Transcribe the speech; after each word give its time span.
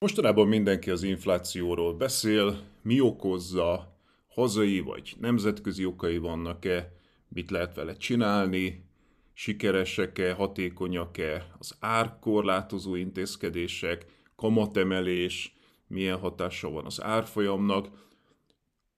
Mostanában 0.00 0.48
mindenki 0.48 0.90
az 0.90 1.02
inflációról 1.02 1.94
beszél, 1.94 2.62
mi 2.82 3.00
okozza, 3.00 3.96
hazai 4.28 4.80
vagy 4.80 5.16
nemzetközi 5.20 5.84
okai 5.84 6.18
vannak-e, 6.18 6.92
mit 7.28 7.50
lehet 7.50 7.74
vele 7.74 7.96
csinálni, 7.96 8.84
sikeresek-e, 9.32 10.32
hatékonyak-e? 10.32 11.46
Az 11.58 11.76
árkorlátozó 11.80 12.94
intézkedések, 12.94 14.06
kamatemelés, 14.36 15.54
milyen 15.86 16.18
hatása 16.18 16.70
van 16.70 16.84
az 16.84 17.02
árfolyamnak. 17.02 17.88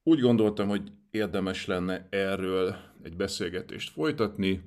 Úgy 0.03 0.19
gondoltam, 0.19 0.67
hogy 0.67 0.91
érdemes 1.11 1.65
lenne 1.65 2.07
erről 2.09 2.75
egy 3.03 3.15
beszélgetést 3.15 3.91
folytatni. 3.91 4.61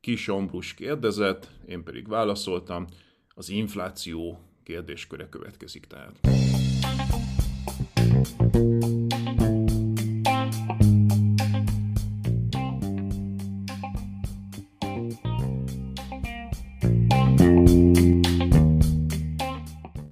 Kis 0.00 0.28
Ambrus 0.28 0.74
kérdezett, 0.74 1.50
én 1.66 1.82
pedig 1.82 2.08
válaszoltam. 2.08 2.86
Az 3.28 3.48
infláció 3.48 4.38
kérdésköre 4.64 5.28
következik 5.28 5.86
tehát. 5.86 6.20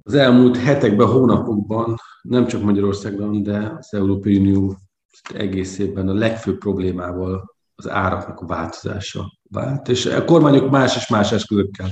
Az 0.03 0.13
elmúlt 0.13 0.57
hetekben, 0.57 1.07
hónapokban, 1.07 1.95
nem 2.21 2.47
csak 2.47 2.61
Magyarországban, 2.63 3.43
de 3.43 3.73
az 3.77 3.93
Európai 3.93 4.37
Unió 4.37 4.77
egészében 5.33 6.07
a 6.07 6.13
legfőbb 6.13 6.57
problémával 6.57 7.55
az 7.75 7.89
áraknak 7.89 8.39
a 8.39 8.45
változása 8.45 9.37
vált, 9.49 9.87
és 9.87 10.05
a 10.05 10.25
kormányok 10.25 10.69
más 10.69 10.95
és 10.95 11.07
más 11.07 11.31
eszközökkel 11.31 11.89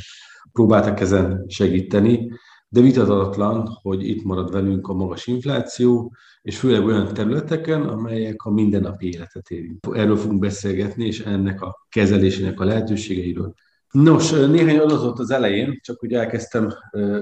próbáltak 0.52 1.00
ezen 1.00 1.46
segíteni 1.48 2.32
de 2.74 2.82
vitatatlan, 2.82 3.80
hogy 3.82 4.08
itt 4.08 4.24
marad 4.24 4.52
velünk 4.52 4.88
a 4.88 4.94
magas 4.94 5.28
infláció, 5.28 6.14
és 6.42 6.60
főleg 6.60 6.86
olyan 6.86 7.14
területeken, 7.14 7.82
amelyek 7.82 8.44
a 8.44 8.52
mindennapi 8.52 9.08
életet 9.08 9.50
érint. 9.50 9.88
Erről 9.94 10.16
fogunk 10.16 10.40
beszélgetni, 10.40 11.06
és 11.06 11.20
ennek 11.20 11.62
a 11.62 11.86
kezelésének 11.90 12.60
a 12.60 12.66
lehetőségeiről. 12.66 13.54
Nos, 13.92 14.32
néhány 14.32 14.78
adatot 14.78 15.20
az 15.20 15.32
elején, 15.32 15.80
csak 15.82 16.04
úgy 16.04 16.14
elkezdtem 16.14 16.70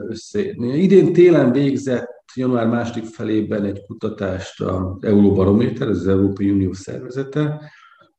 összeírni. 0.07 0.77
Idén 0.77 1.13
télen 1.13 1.51
végzett 1.51 2.23
január 2.35 2.67
második 2.67 3.05
felében 3.05 3.65
egy 3.65 3.85
kutatást 3.87 4.61
az 4.61 4.83
Euróbarométer, 4.99 5.87
ez 5.87 5.97
az 5.97 6.07
Európai 6.07 6.51
Unió 6.51 6.73
szervezete, 6.73 7.71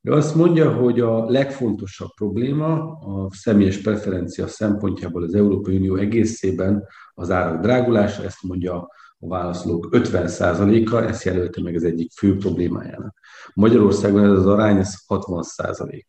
ő 0.02 0.12
azt 0.12 0.34
mondja, 0.34 0.72
hogy 0.72 1.00
a 1.00 1.30
legfontosabb 1.30 2.10
probléma 2.14 2.92
a 2.92 3.28
személyes 3.32 3.78
preferencia 3.78 4.46
szempontjából 4.46 5.22
az 5.22 5.34
Európai 5.34 5.76
Unió 5.76 5.96
egészében 5.96 6.86
az 7.14 7.30
árak 7.30 7.60
drágulása, 7.60 8.24
ezt 8.24 8.42
mondja 8.42 8.88
a 9.18 9.26
válaszolók 9.26 9.88
50%-a, 9.90 10.96
ezt 10.96 11.24
jelölte 11.24 11.62
meg 11.62 11.74
az 11.74 11.84
egyik 11.84 12.12
fő 12.12 12.36
problémájának. 12.36 13.18
Magyarországon 13.54 14.24
ez 14.24 14.30
az 14.30 14.46
arány, 14.46 14.76
ez 14.76 14.94
60%. 15.08 16.02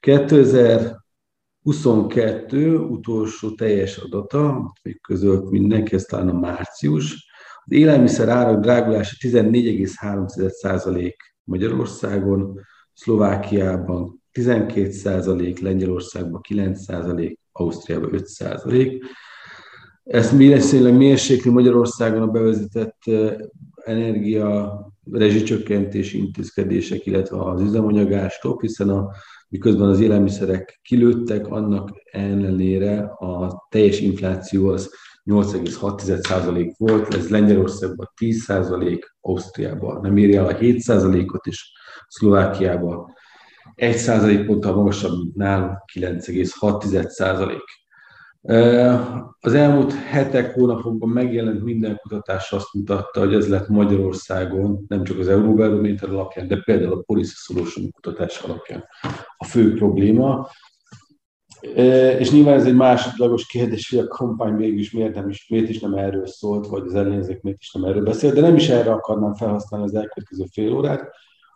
2022 0.00 2.76
utolsó 2.76 3.54
teljes 3.54 3.96
adata, 3.96 4.72
még 4.82 5.00
közölt 5.00 5.50
mindenki, 5.50 5.94
ez 5.94 6.04
talán 6.04 6.28
a 6.28 6.38
március, 6.38 7.28
az 7.64 7.72
élelmiszer 7.72 8.28
árak 8.28 8.60
drágulása 8.60 9.16
14,3% 9.20 11.12
Magyarországon, 11.44 12.60
Szlovákiában 13.00 14.22
12 14.32 14.90
százalék, 14.90 15.58
Lengyelországban 15.58 16.40
9 16.40 16.82
százalék, 16.82 17.38
Ausztriában 17.52 18.14
5 18.14 18.26
százalék. 18.26 19.04
Ezt 20.04 20.36
viszonylag 20.36 20.94
mérsékli 20.94 21.50
Magyarországon 21.50 22.22
a 22.22 22.26
bevezetett 22.26 23.02
energia 23.84 24.80
rezsicsökkentési 25.10 26.18
intézkedések, 26.18 27.06
illetve 27.06 27.42
az 27.42 27.60
üzemanyagástok, 27.60 28.60
hiszen 28.60 28.88
a, 28.88 29.10
miközben 29.48 29.88
az 29.88 30.00
élelmiszerek 30.00 30.80
kilőttek, 30.82 31.46
annak 31.46 31.90
ellenére 32.10 33.00
a 33.00 33.66
teljes 33.70 34.00
infláció 34.00 34.68
az 34.68 34.90
8,6% 35.24 36.74
volt, 36.76 37.14
ez 37.14 37.30
Lengyelországban 37.30 38.10
10%, 38.20 39.00
Ausztriában 39.20 40.00
nem 40.00 40.16
érje 40.16 40.38
el 40.38 40.46
a 40.46 40.54
7%-ot, 40.54 41.46
és 41.46 41.72
Szlovákiában 42.08 43.14
1 43.74 43.96
százalék 43.96 44.46
ponttal 44.46 44.74
magasabb, 44.74 45.18
mint 45.18 45.34
nálunk 45.34 45.78
9,6 45.94 47.08
százalék. 47.08 47.64
Az 49.40 49.54
elmúlt 49.54 49.92
hetek, 49.92 50.54
hónapokban 50.54 51.08
megjelent 51.08 51.64
minden 51.64 51.96
kutatás 52.02 52.52
azt 52.52 52.72
mutatta, 52.72 53.20
hogy 53.20 53.34
ez 53.34 53.48
lett 53.48 53.68
Magyarországon, 53.68 54.84
nem 54.88 55.04
csak 55.04 55.18
az 55.18 55.28
Euróbarométer 55.28 56.08
alapján, 56.08 56.48
de 56.48 56.62
például 56.64 56.92
a 56.92 57.02
Policy 57.06 57.34
Solution 57.36 57.90
kutatás 57.90 58.40
alapján 58.40 58.84
a 59.36 59.44
fő 59.44 59.74
probléma. 59.74 60.48
És 62.18 62.30
nyilván 62.30 62.54
ez 62.54 62.66
egy 62.66 62.74
másodlagos 62.74 63.46
kérdés, 63.46 63.90
hogy 63.90 63.98
a 63.98 64.08
kampány 64.08 64.56
végül 64.56 64.78
is 64.78 64.90
miért, 64.90 65.14
nem 65.14 65.28
is, 65.28 65.48
miért 65.48 65.68
is 65.68 65.80
nem 65.80 65.94
erről 65.94 66.26
szólt, 66.26 66.66
vagy 66.66 66.82
az 66.86 66.94
ellenzék 66.94 67.40
miért 67.42 67.60
is 67.60 67.72
nem 67.72 67.84
erről 67.84 68.02
beszélt, 68.02 68.34
de 68.34 68.40
nem 68.40 68.56
is 68.56 68.68
erre 68.68 68.92
akarnám 68.92 69.34
felhasználni 69.34 69.86
az 69.86 69.94
elkövetkező 69.94 70.44
fél 70.52 70.72
órát, 70.72 71.10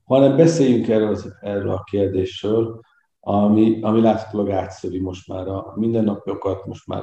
hanem 0.05 0.37
beszéljünk 0.37 0.89
erről, 0.89 1.17
erről 1.41 1.71
a 1.71 1.85
kérdésről, 1.91 2.81
ami, 3.21 3.79
ami 3.83 4.01
láthatólag 4.01 4.51
átszövi 4.51 5.01
most 5.01 5.29
már 5.29 5.49
a 5.49 5.73
mindennapokat, 5.77 6.67
most 6.67 6.87
már 6.87 7.03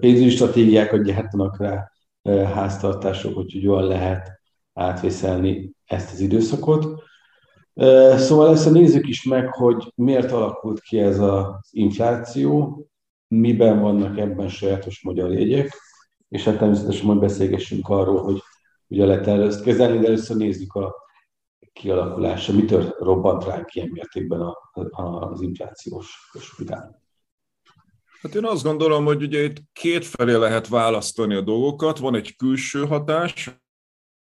pénzügyi 0.00 0.30
stratégiákat 0.30 1.02
gyártanak 1.02 1.58
rá 1.58 1.90
háztartások, 2.44 3.34
hogy 3.34 3.62
jól 3.62 3.82
lehet 3.82 4.40
átvészelni 4.72 5.72
ezt 5.84 6.12
az 6.12 6.20
időszakot. 6.20 7.02
Szóval 8.16 8.50
ezt 8.50 8.70
nézzük 8.70 9.08
is 9.08 9.22
meg, 9.22 9.54
hogy 9.54 9.92
miért 9.94 10.32
alakult 10.32 10.80
ki 10.80 10.98
ez 10.98 11.18
az 11.18 11.68
infláció, 11.70 12.86
miben 13.28 13.80
vannak 13.80 14.18
ebben 14.18 14.48
sajátos 14.48 15.02
magyar 15.02 15.32
jegyek, 15.32 15.72
és 16.28 16.44
hát 16.44 16.58
természetesen 16.58 17.06
majd 17.06 17.18
beszélgessünk 17.18 17.88
arról, 17.88 18.22
hogy 18.22 18.42
ugye 18.86 19.04
lehet 19.04 19.26
ezt 19.26 19.62
kezelni, 19.62 19.98
de 19.98 20.06
először 20.06 20.36
nézzük 20.36 20.74
a 20.74 20.94
kialakulása, 21.72 22.52
mitől 22.52 22.94
robbant 22.98 23.44
ránk 23.44 23.74
ilyen 23.74 23.88
mértékben 23.92 24.40
a, 24.40 24.54
az 25.30 25.40
inflációs 25.40 26.30
spirál? 26.40 27.02
Hát 28.20 28.34
én 28.34 28.44
azt 28.44 28.62
gondolom, 28.62 29.04
hogy 29.04 29.22
ugye 29.22 29.42
itt 29.42 29.56
két 29.72 30.04
felé 30.04 30.34
lehet 30.34 30.68
választani 30.68 31.34
a 31.34 31.40
dolgokat. 31.40 31.98
Van 31.98 32.14
egy 32.14 32.36
külső 32.36 32.86
hatás, 32.86 33.50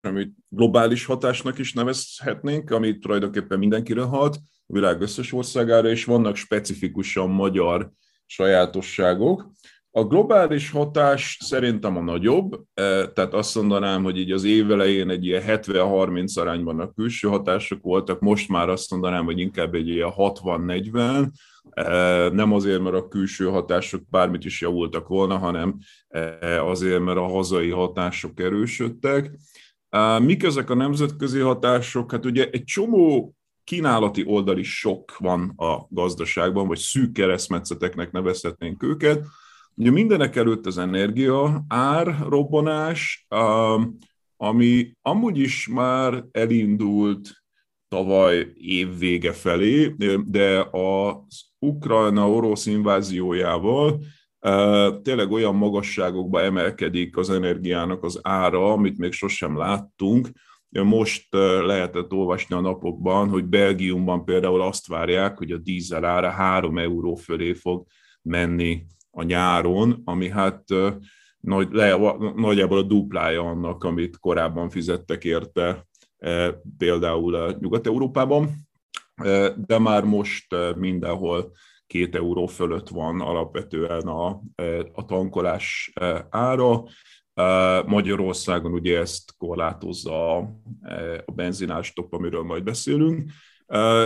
amit 0.02 0.34
globális 0.50 1.06
hatásnak 1.06 1.58
is 1.58 1.74
nevezhetnénk, 1.74 2.72
ami 2.72 2.98
tulajdonképpen 2.98 3.60
mindenkire 3.60 4.02
hat, 4.02 4.36
a 4.68 4.74
világ 4.74 5.02
összes 5.02 5.34
országára, 5.34 5.90
és 5.90 6.06
vannak 6.06 6.36
specifikusan 6.36 7.30
magyar 7.30 7.92
sajátosságok. 8.26 9.52
A 9.92 10.04
globális 10.04 10.72
hatás 10.72 11.38
szerintem 11.42 11.98
a 11.98 12.02
nagyobb, 12.02 12.54
e, 12.74 13.08
tehát 13.08 13.34
azt 13.34 13.56
mondanám, 13.56 14.04
hogy 14.04 14.18
így 14.18 14.32
az 14.32 14.44
év 14.44 14.72
elején 14.72 15.10
egy 15.10 15.26
ilyen 15.26 15.44
70-30 15.46 16.40
arányban 16.40 16.80
a 16.80 16.92
külső 16.92 17.28
hatások 17.28 17.82
voltak, 17.82 18.20
most 18.20 18.50
már 18.50 18.70
azt 18.70 18.92
mondanám, 18.92 19.26
hogy 19.26 19.40
inkább 19.40 19.74
egy 19.74 19.88
ilyen 19.88 20.12
60-40, 20.16 21.30
e, 21.72 22.30
nem 22.30 22.54
azért, 22.54 22.82
mert 22.82 22.96
a 22.96 23.08
külső 23.08 23.46
hatások 23.46 24.02
bármit 24.10 24.46
is 24.46 24.62
javultak 24.62 25.08
volna, 25.08 25.38
hanem 25.38 25.78
e, 26.08 26.66
azért, 26.66 27.00
mert 27.00 27.18
a 27.18 27.28
hazai 27.28 27.70
hatások 27.70 28.40
erősödtek. 28.40 29.32
Mik 30.20 30.44
ezek 30.44 30.70
a 30.70 30.76
nemzetközi 30.76 31.40
hatások? 31.40 32.12
Hát 32.12 32.26
ugye 32.26 32.50
egy 32.50 32.64
csomó 32.64 33.34
kínálati 33.64 34.24
oldali 34.26 34.64
sok 34.64 35.18
van 35.18 35.54
a 35.56 35.86
gazdaságban, 35.90 36.68
vagy 36.68 36.78
szűk 36.78 37.12
keresztmetszeteknek 37.12 38.12
nevezhetnénk 38.12 38.84
őket. 38.84 39.26
Ugye 39.76 39.92
mindenek 39.92 40.36
előtt 40.36 40.66
az 40.66 40.78
energia, 40.78 41.64
ár, 41.68 42.20
robbanás, 42.28 43.28
ami 44.38 44.92
amúgy 45.02 45.38
is 45.38 45.68
már 45.68 46.26
elindult 46.32 47.44
tavaly 47.88 48.52
év 48.56 48.98
vége 48.98 49.34
felé, 49.34 49.96
de 50.26 50.68
az 50.72 51.44
Ukrajna-orosz 51.60 52.66
inváziójával 52.66 54.02
tényleg 55.02 55.32
olyan 55.32 55.56
magasságokba 55.56 56.42
emelkedik 56.42 57.18
az 57.18 57.30
energiának 57.30 58.04
az 58.04 58.20
ára, 58.22 58.72
amit 58.72 58.98
még 58.98 59.12
sosem 59.12 59.58
láttunk. 59.58 60.28
Most 60.70 61.34
lehetett 61.66 62.12
olvasni 62.12 62.56
a 62.56 62.60
napokban, 62.60 63.30
hogy 63.30 63.46
Belgiumban 63.46 64.26
például 64.26 64.62
azt 64.62 64.88
várják, 64.88 65.38
hogy 65.38 65.52
a 65.52 65.58
dízel 65.58 66.06
ára 66.06 66.30
3 66.30 66.78
euró 66.78 67.16
fölé 67.16 67.54
fog 67.54 67.86
menni 68.22 68.86
a 69.12 69.24
nyáron, 69.24 70.02
ami 70.06 70.30
hát 70.30 70.64
nagy, 71.40 71.68
le, 71.72 71.98
nagyjából 72.36 72.78
a 72.78 72.84
duplája 72.84 73.42
annak, 73.42 73.84
amit 73.84 74.20
korábban 74.20 74.70
fizettek 74.70 75.24
érte 75.24 75.88
például 76.78 77.56
Nyugat-Európában, 77.60 78.50
de 79.56 79.80
már 79.80 80.04
most 80.04 80.56
mindenhol 80.76 81.52
két 81.90 82.16
euró 82.16 82.46
fölött 82.46 82.90
van 82.90 83.22
alapvetően 83.22 84.08
a, 84.08 84.42
a 84.94 85.06
tankolás 85.06 85.94
ára. 86.30 86.84
Magyarországon 87.86 88.74
ugye 88.74 89.00
ezt 89.00 89.38
korlátozza 89.38 90.38
a 90.38 91.34
benzinástop, 91.36 92.14
amiről 92.14 92.44
majd 92.44 92.64
beszélünk, 92.64 93.32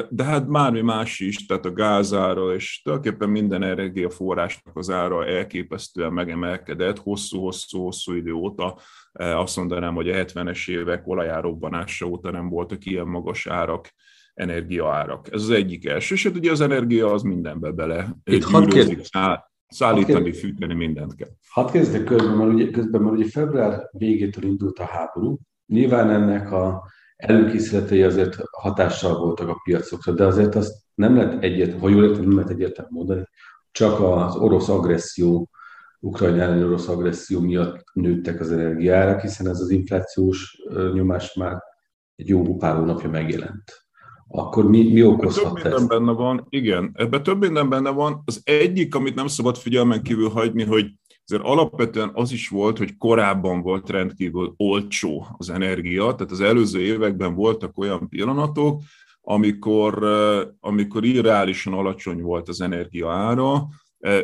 de 0.09 0.24
hát 0.24 0.50
bármi 0.50 0.81
más 0.81 1.19
is, 1.19 1.45
tehát 1.45 1.65
a 1.65 1.74
gázára 1.74 2.53
és 2.53 2.81
tulajdonképpen 2.81 3.30
minden 3.30 3.63
energiaforrásnak 3.63 4.77
az 4.77 4.89
ára 4.89 5.25
elképesztően 5.25 6.13
megemelkedett 6.13 7.00
hosszú-hosszú-hosszú 7.00 8.13
idő 8.13 8.31
óta. 8.31 8.77
Azt 9.13 9.57
mondanám, 9.57 9.95
hogy 9.95 10.09
a 10.09 10.25
70-es 10.25 10.69
évek 10.69 11.07
olajárobbanása 11.07 12.06
óta 12.06 12.31
nem 12.31 12.50
voltak 12.50 12.86
ilyen 12.86 13.07
magas 13.07 13.47
árak 13.47 13.94
energiaárak. 14.33 15.27
Ez 15.31 15.41
az 15.41 15.50
egyik 15.50 15.85
első. 15.85 16.15
És 16.15 16.24
hát 16.24 16.35
ugye 16.35 16.51
az 16.51 16.62
energia 16.62 17.12
az 17.12 17.21
mindenbe 17.21 17.71
bele 17.71 18.15
Itt 18.24 18.50
gyűrőzik, 18.50 19.01
szállítani, 19.68 20.30
had 20.30 20.35
fűteni, 20.35 20.74
mindent 20.74 21.15
kell. 21.15 21.30
Hadd 21.50 21.71
kezdek 21.71 22.03
közben, 22.03 22.38
mert 22.38 22.53
ugye, 22.53 22.69
közben, 22.69 23.01
mert 23.01 23.15
ugye 23.15 23.30
február 23.30 23.89
végétől 23.91 24.44
indult 24.44 24.80
a 24.80 24.85
háború. 24.85 25.39
Nyilván 25.65 26.09
ennek 26.09 26.51
a 26.51 26.83
előkészületei 27.15 28.03
azért 28.03 28.38
hatással 28.51 29.19
voltak 29.19 29.47
a 29.47 29.62
piacokra, 29.63 30.13
de 30.13 30.25
azért 30.25 30.56
azt 30.56 30.74
nem 30.94 31.15
lehet 31.15 31.44
egyet, 31.44 31.79
ha 31.79 31.89
jól 31.89 32.03
értem, 32.03 32.24
nem 32.24 32.36
lehet 32.36 32.50
egyértelmű 32.50 32.91
mondani, 32.91 33.24
csak 33.71 34.00
az 34.00 34.36
orosz 34.36 34.69
agresszió, 34.69 35.50
Ukrajna 36.00 36.41
elleni 36.41 36.63
orosz 36.63 36.88
agresszió 36.88 37.39
miatt 37.39 37.83
nőttek 37.94 38.39
az 38.39 38.51
energiárak, 38.51 39.21
hiszen 39.21 39.47
ez 39.47 39.59
az 39.59 39.69
inflációs 39.69 40.57
nyomás 40.94 41.33
már 41.33 41.62
egy 42.15 42.27
jó 42.27 42.56
pár 42.56 42.75
hónapja 42.75 43.09
megjelent 43.09 43.82
akkor 44.27 44.69
mi, 44.69 44.91
mi 44.91 45.03
okozhat 45.03 45.43
több 45.43 45.53
minden 45.53 45.73
ezt? 45.73 45.87
benne 45.87 46.11
van, 46.11 46.45
igen, 46.49 46.91
ebben 46.93 47.23
több 47.23 47.39
minden 47.39 47.69
benne 47.69 47.89
van. 47.89 48.21
Az 48.25 48.41
egyik, 48.43 48.95
amit 48.95 49.15
nem 49.15 49.27
szabad 49.27 49.57
figyelmen 49.57 50.03
kívül 50.03 50.29
hagyni, 50.29 50.63
hogy 50.63 50.91
azért 51.25 51.43
alapvetően 51.43 52.11
az 52.13 52.31
is 52.31 52.47
volt, 52.47 52.77
hogy 52.77 52.97
korábban 52.97 53.61
volt 53.61 53.89
rendkívül 53.89 54.53
olcsó 54.57 55.27
az 55.37 55.49
energia, 55.49 56.15
tehát 56.15 56.31
az 56.31 56.41
előző 56.41 56.79
években 56.81 57.35
voltak 57.35 57.77
olyan 57.77 58.09
pillanatok, 58.09 58.81
amikor, 59.21 60.03
amikor 60.59 61.05
irreálisan 61.05 61.73
alacsony 61.73 62.21
volt 62.21 62.49
az 62.49 62.61
energia 62.61 63.11
ára, 63.11 63.67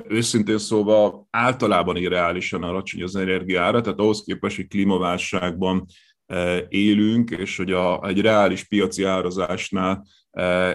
őszintén 0.07 0.57
szóval 0.57 1.28
általában 1.30 1.95
irreálisan 1.95 2.63
alacsony 2.63 3.04
az 3.04 3.16
energia 3.16 3.62
ára, 3.62 3.81
tehát 3.81 4.00
ahhoz 4.00 4.24
képest, 4.24 4.56
hogy 4.56 4.68
klímaválságban 4.68 5.86
élünk, 6.70 7.31
és 7.31 7.58
hogy 7.58 7.72
a, 7.72 8.08
egy 8.08 8.22
reális 8.22 8.64
piaci 8.64 9.04
árazásnál 9.04 10.06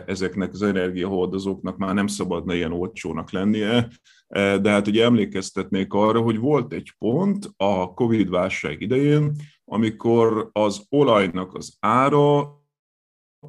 ezeknek 0.07 0.53
az 0.53 0.63
energiahordozóknak 0.63 1.77
már 1.77 1.95
nem 1.95 2.07
szabadna 2.07 2.55
ilyen 2.55 2.73
olcsónak 2.73 3.31
lennie, 3.31 3.89
de 4.29 4.71
hát 4.71 4.87
ugye 4.87 5.05
emlékeztetnék 5.05 5.93
arra, 5.93 6.21
hogy 6.21 6.39
volt 6.39 6.73
egy 6.73 6.93
pont 6.99 7.51
a 7.57 7.95
Covid-válság 7.95 8.81
idején, 8.81 9.33
amikor 9.65 10.49
az 10.53 10.87
olajnak 10.89 11.55
az 11.55 11.77
ára 11.81 12.53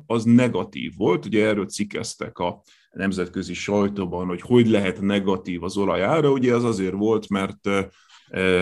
az 0.05 0.23
negatív 0.23 0.93
volt, 0.97 1.25
ugye 1.25 1.45
erről 1.45 1.65
cikkeztek 1.65 2.37
a 2.37 2.61
nemzetközi 2.91 3.53
sajtóban, 3.53 4.27
hogy 4.27 4.41
hogy 4.41 4.67
lehet 4.67 5.01
negatív 5.01 5.63
az 5.63 5.77
olajára, 5.77 6.31
ugye 6.31 6.55
az 6.55 6.63
azért 6.63 6.93
volt, 6.93 7.29
mert 7.29 7.69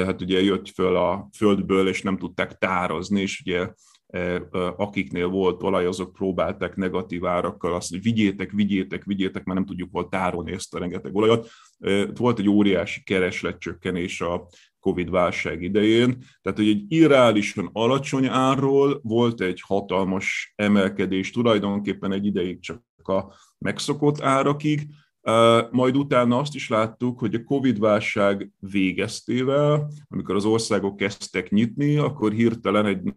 hát 0.05 0.21
ugye 0.21 0.41
jött 0.41 0.69
föl 0.69 0.95
a 0.95 1.29
földből, 1.37 1.87
és 1.87 2.01
nem 2.01 2.17
tudták 2.17 2.57
tározni, 2.57 3.21
és 3.21 3.41
ugye 3.45 3.69
akiknél 4.75 5.27
volt 5.27 5.63
olaj, 5.63 5.85
azok 5.85 6.13
próbálták 6.13 6.75
negatív 6.75 7.25
árakkal 7.25 7.73
azt, 7.73 7.89
hogy 7.89 8.01
vigyétek, 8.01 8.51
vigyétek, 8.51 9.03
vigyétek, 9.03 9.43
mert 9.43 9.57
nem 9.57 9.67
tudjuk 9.67 9.91
volt 9.91 10.09
tárolni 10.09 10.51
ezt 10.51 10.75
a 10.75 10.79
rengeteg 10.79 11.15
olajat. 11.15 11.49
Volt 12.13 12.39
egy 12.39 12.49
óriási 12.49 13.03
keresletcsökkenés 13.03 14.21
a 14.21 14.47
Covid-válság 14.79 15.61
idején, 15.61 16.17
tehát 16.41 16.57
hogy 16.57 16.67
egy 16.67 16.83
irreálisan 16.87 17.69
alacsony 17.73 18.25
árról 18.27 18.99
volt 19.03 19.41
egy 19.41 19.61
hatalmas 19.61 20.53
emelkedés, 20.55 21.31
tulajdonképpen 21.31 22.11
egy 22.11 22.25
ideig 22.25 22.59
csak 22.59 22.81
a 23.03 23.33
megszokott 23.57 24.21
árakig, 24.21 24.87
majd 25.71 25.97
utána 25.97 26.37
azt 26.37 26.55
is 26.55 26.69
láttuk, 26.69 27.19
hogy 27.19 27.35
a 27.35 27.43
Covid-válság 27.43 28.51
végeztével, 28.59 29.87
amikor 30.07 30.35
az 30.35 30.45
országok 30.45 30.97
kezdtek 30.97 31.49
nyitni, 31.49 31.97
akkor 31.97 32.31
hirtelen 32.31 32.85
egy 32.85 33.13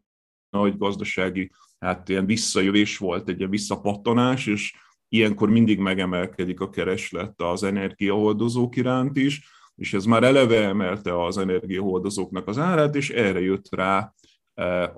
nagy 0.51 0.79
gazdasági 0.79 1.51
hát 1.79 2.09
ilyen 2.09 2.27
visszajövés 2.27 2.99
volt, 2.99 3.29
egy 3.29 3.39
ilyen 3.39 3.51
visszapattanás, 3.51 4.47
és 4.47 4.75
ilyenkor 5.09 5.51
mindig 5.51 5.79
megemelkedik 5.79 6.61
a 6.61 6.71
kereslet 6.71 7.41
az 7.43 7.63
energiahordozók 7.63 8.77
iránt 8.77 9.17
is, 9.17 9.49
és 9.75 9.95
ez 9.95 10.05
már 10.05 10.23
eleve 10.23 10.63
emelte 10.63 11.25
az 11.25 11.39
energiahordozóknak 11.39 12.49
az 12.49 12.59
árát, 12.59 12.95
és 12.95 13.11
erre 13.11 13.41
jött 13.41 13.75
rá 13.75 14.15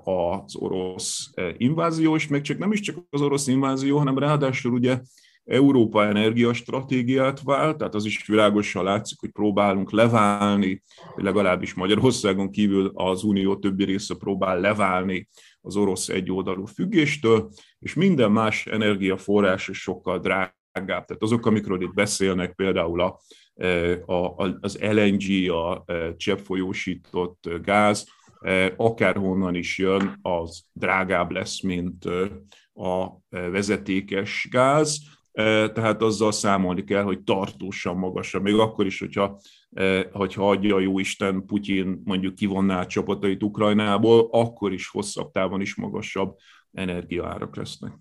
az 0.03 0.55
orosz 0.55 1.29
invázió, 1.57 2.15
és 2.15 2.27
még 2.27 2.41
csak 2.41 2.57
nem 2.57 2.71
is 2.71 2.79
csak 2.79 2.97
az 3.09 3.21
orosz 3.21 3.47
invázió, 3.47 3.97
hanem 3.97 4.17
ráadásul 4.17 4.73
ugye 4.73 4.99
Európa 5.49 6.05
energiastratégiát 6.05 7.41
vált, 7.41 7.77
tehát 7.77 7.95
az 7.95 8.05
is 8.05 8.27
világosan 8.27 8.83
látszik, 8.83 9.19
hogy 9.19 9.29
próbálunk 9.29 9.91
leválni, 9.91 10.81
legalábbis 11.15 11.73
Magyarországon 11.73 12.51
kívül 12.51 12.91
az 12.93 13.23
Unió 13.23 13.55
többi 13.55 13.83
része 13.83 14.15
próbál 14.15 14.59
leválni 14.59 15.27
az 15.61 15.75
orosz 15.75 16.09
egyoldalú 16.09 16.65
függéstől, 16.65 17.49
és 17.79 17.93
minden 17.93 18.31
más 18.31 18.65
energiaforrás 18.65 19.67
is 19.67 19.81
sokkal 19.81 20.19
drágább. 20.19 20.53
Tehát 21.05 21.17
azok, 21.19 21.45
amikről 21.45 21.81
itt 21.81 21.93
beszélnek, 21.93 22.55
például 22.55 23.01
a, 23.01 23.19
a, 24.05 24.43
az 24.61 24.77
LNG, 24.81 25.49
a 25.49 25.85
cseppfolyósított 26.17 27.49
gáz, 27.63 28.07
akárhonnan 28.75 29.55
is 29.55 29.77
jön, 29.77 30.19
az 30.21 30.63
drágább 30.73 31.31
lesz, 31.31 31.61
mint 31.61 32.05
a 32.73 33.19
vezetékes 33.29 34.47
gáz, 34.51 34.99
tehát 35.73 36.01
azzal 36.01 36.31
számolni 36.31 36.83
kell, 36.83 37.03
hogy 37.03 37.23
tartósan 37.23 37.97
magasabb, 37.97 38.43
még 38.43 38.55
akkor 38.55 38.85
is, 38.85 38.99
hogyha, 38.99 39.39
hogyha 40.11 40.49
adja 40.49 40.75
a 40.75 40.79
jó 40.79 40.99
Isten 40.99 41.45
Putyin 41.45 42.01
mondjuk 42.03 42.35
kivonná 42.35 42.79
a 42.79 42.85
csapatait 42.85 43.43
Ukrajnából, 43.43 44.27
akkor 44.31 44.73
is 44.73 44.87
hosszabb 44.87 45.31
távon 45.31 45.61
is 45.61 45.75
magasabb 45.75 46.35
energiaárak 46.71 47.55
lesznek. 47.55 47.91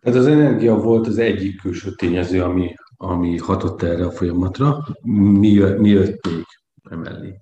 Tehát 0.00 0.18
az 0.18 0.26
energia 0.26 0.74
volt 0.74 1.06
az 1.06 1.18
egyik 1.18 1.60
külső 1.60 1.90
tényező, 1.94 2.42
ami, 2.42 2.74
ami 2.96 3.38
hatott 3.38 3.82
erre 3.82 4.06
a 4.06 4.10
folyamatra. 4.10 4.86
Mi, 5.02 5.58
mi 5.58 5.88
jött 5.88 6.26
még 6.26 6.44
emellé? 6.90 7.34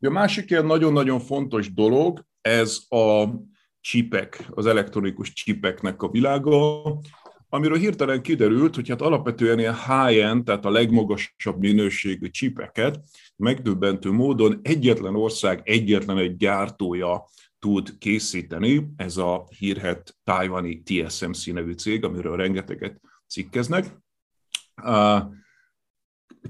A 0.00 0.10
másik 0.10 0.50
ilyen 0.50 0.66
nagyon-nagyon 0.66 1.20
fontos 1.20 1.72
dolog, 1.74 2.24
ez 2.40 2.78
a 2.88 3.24
csipek, 3.80 4.46
az 4.50 4.66
elektronikus 4.66 5.32
csipeknek 5.32 6.02
a 6.02 6.08
világa. 6.08 6.82
Amiről 7.54 7.78
hirtelen 7.78 8.22
kiderült, 8.22 8.74
hogy 8.74 8.88
hát 8.88 9.00
alapvetően 9.00 9.58
ilyen 9.58 9.74
high-end, 9.74 10.44
tehát 10.44 10.64
a 10.64 10.70
legmagasabb 10.70 11.58
minőségű 11.58 12.30
csipeket 12.30 13.00
megdöbbentő 13.36 14.10
módon 14.10 14.60
egyetlen 14.62 15.14
ország, 15.14 15.60
egyetlen 15.64 16.18
egy 16.18 16.36
gyártója 16.36 17.24
tud 17.58 17.98
készíteni, 17.98 18.86
ez 18.96 19.16
a 19.16 19.46
hírhet 19.58 20.16
tájvani 20.24 20.82
TSMC 20.82 21.46
nevű 21.46 21.72
cég, 21.72 22.04
amiről 22.04 22.36
rengeteget 22.36 23.00
cikkeznek. 23.26 23.96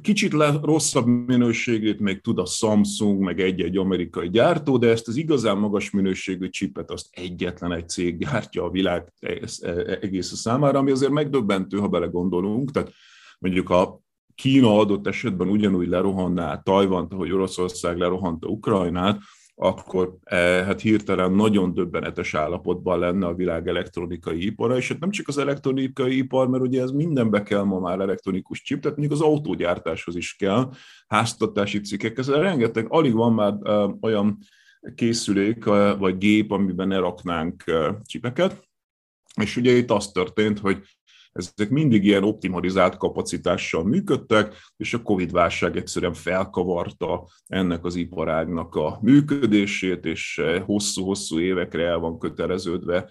Kicsit 0.01 0.33
le, 0.33 0.59
rosszabb 0.63 1.07
minőségét 1.07 2.01
még 2.01 2.21
tud 2.21 2.39
a 2.39 2.47
Samsung, 2.47 3.21
meg 3.21 3.41
egy-egy 3.41 3.77
amerikai 3.77 4.31
gyártó, 4.31 4.79
de 4.79 4.89
ezt 4.89 5.09
az 5.09 5.17
igazán 5.17 5.59
magas 5.59 5.91
minőségű 5.91 6.49
csipet 6.49 6.91
azt 6.91 7.07
egyetlen 7.11 7.73
egy 7.73 7.89
cég 7.89 8.19
gyártja 8.19 8.65
a 8.65 8.71
világ 8.71 9.13
egész 10.01 10.33
számára, 10.33 10.79
ami 10.79 10.91
azért 10.91 11.13
megdöbbentő, 11.13 11.79
ha 11.79 11.89
belegondolunk. 11.89 12.71
Tehát 12.71 12.93
mondjuk 13.39 13.71
a 13.71 14.01
Kína 14.35 14.79
adott 14.79 15.07
esetben 15.07 15.49
ugyanúgy 15.49 15.89
lerohanná 15.89 16.57
Tajvant, 16.57 17.13
ahogy 17.13 17.33
Oroszország 17.33 17.99
lerohanta 17.99 18.49
Ukrajnát, 18.49 19.21
akkor 19.63 20.17
eh, 20.23 20.65
hát 20.65 20.81
hirtelen 20.81 21.33
nagyon 21.33 21.75
döbbenetes 21.75 22.35
állapotban 22.35 22.99
lenne 22.99 23.27
a 23.27 23.35
világ 23.35 23.69
elektronikai 23.69 24.47
ipara, 24.47 24.77
és 24.77 24.89
hát 24.89 25.01
nem 25.01 25.11
csak 25.11 25.29
az 25.29 25.39
elektronikai 25.39 26.17
ipar, 26.17 26.49
mert 26.49 26.63
ugye 26.63 26.83
ez 26.83 26.91
mindenbe 26.91 27.43
kell 27.43 27.63
ma 27.63 27.79
már 27.79 28.01
elektronikus 28.01 28.63
chip, 28.63 28.81
tehát 28.81 28.99
mondjuk 28.99 29.21
az 29.21 29.27
autógyártáshoz 29.27 30.17
is 30.17 30.37
kell, 30.37 30.71
háztatási 31.07 31.81
cikkek, 31.81 32.19
ez 32.19 32.31
rengeteg, 32.31 32.87
alig 32.89 33.13
van 33.15 33.33
már 33.33 33.55
eh, 33.63 33.91
olyan 34.01 34.39
készülék 34.95 35.67
eh, 35.67 35.99
vagy 35.99 36.19
gép, 36.19 36.51
amiben 36.51 36.89
ne 36.89 36.99
raknánk 36.99 37.65
csipeket, 38.05 38.69
és 39.41 39.57
ugye 39.57 39.73
itt 39.73 39.91
az 39.91 40.13
történt, 40.13 40.59
hogy 40.59 40.83
ezek 41.33 41.71
mindig 41.71 42.05
ilyen 42.05 42.25
optimalizált 42.25 42.97
kapacitással 42.97 43.85
működtek, 43.85 44.55
és 44.77 44.95
a 44.95 45.03
Covid-válság 45.03 45.77
egyszerűen 45.77 46.15
felkavarta 46.15 47.29
ennek 47.47 47.85
az 47.85 47.95
iparágnak 47.95 48.75
a 48.75 48.99
működését, 49.03 50.05
és 50.05 50.43
hosszú-hosszú 50.65 51.39
évekre 51.39 51.87
el 51.87 51.99
van 51.99 52.19
köteleződve 52.19 53.11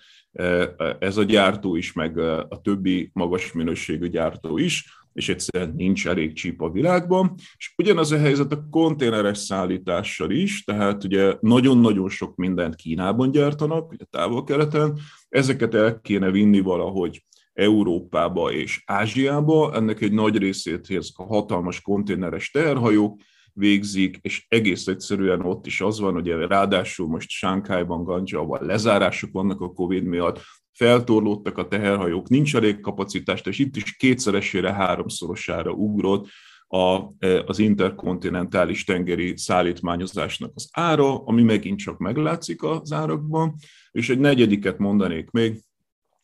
ez 1.00 1.18
a 1.18 1.24
gyártó 1.24 1.76
is, 1.76 1.94
meg 1.94 2.18
a 2.50 2.60
többi 2.64 3.10
magas 3.14 3.52
minőségű 3.52 4.10
gyártó 4.10 4.58
is, 4.58 5.00
és 5.14 5.30
egyszerűen 5.30 5.74
nincs 5.76 6.08
elég 6.08 6.34
csíp 6.34 6.62
a 6.62 6.72
világban. 6.72 7.34
És 7.58 7.74
ugyanaz 7.78 8.12
a 8.12 8.18
helyzet 8.18 8.52
a 8.52 8.68
konténeres 8.70 9.38
szállítással 9.38 10.32
is, 10.32 10.64
tehát 10.64 11.04
ugye 11.04 11.36
nagyon-nagyon 11.40 12.10
sok 12.10 12.36
mindent 12.36 12.76
Kínában 12.76 13.32
gyártanak, 13.32 13.92
ugye 13.92 14.06
távol-keleten, 14.10 15.00
ezeket 15.30 15.74
el 15.74 16.02
kéne 16.02 16.32
vinni 16.32 16.60
valahogy 16.60 17.24
Európába 17.54 18.52
és 18.52 18.84
Ázsiába. 18.86 19.74
Ennek 19.74 20.02
egy 20.02 20.12
nagy 20.12 20.38
részét 20.38 20.90
ezek 20.90 21.18
a 21.18 21.24
hatalmas 21.24 21.82
konténeres 21.82 22.52
teherhajók 22.52 23.22
végzik, 23.54 24.18
és 24.22 24.46
egész 24.48 24.88
egyszerűen 24.88 25.42
ott 25.42 25.66
is 25.66 25.82
az 25.82 26.00
van, 26.00 26.14
hogy 26.14 26.28
ráadásul 26.28 27.08
most 27.08 27.30
Sánkhájban, 27.30 28.04
Gancsában 28.04 28.66
lezárások 28.66 29.32
vannak 29.32 29.62
a 29.62 29.72
Covid 29.72 30.04
miatt, 30.04 30.42
feltorlódtak 30.72 31.58
a 31.58 31.68
teherhajók, 31.68 32.30
nincs 32.30 32.56
elég 32.56 32.80
kapacitást, 32.80 33.48
és 33.48 33.60
itt 33.60 33.76
is 33.76 33.96
kétszeresére, 33.96 34.74
háromszorosára 34.74 35.72
ugrott 35.72 36.28
a, 36.68 37.14
az 37.46 37.60
interkontinentális 37.60 38.84
tengeri 38.84 39.38
szállítmányozásnak 39.38 40.52
az 40.56 40.70
ára, 40.72 41.24
ami 41.24 41.44
megint 41.44 41.80
csak 41.80 41.98
meglátszik 41.98 42.64
az 42.64 42.92
árakban, 42.92 43.56
és 43.92 44.10
egy 44.10 44.20
negyediket 44.20 44.78
mondanék 44.78 45.30
még, 45.32 45.60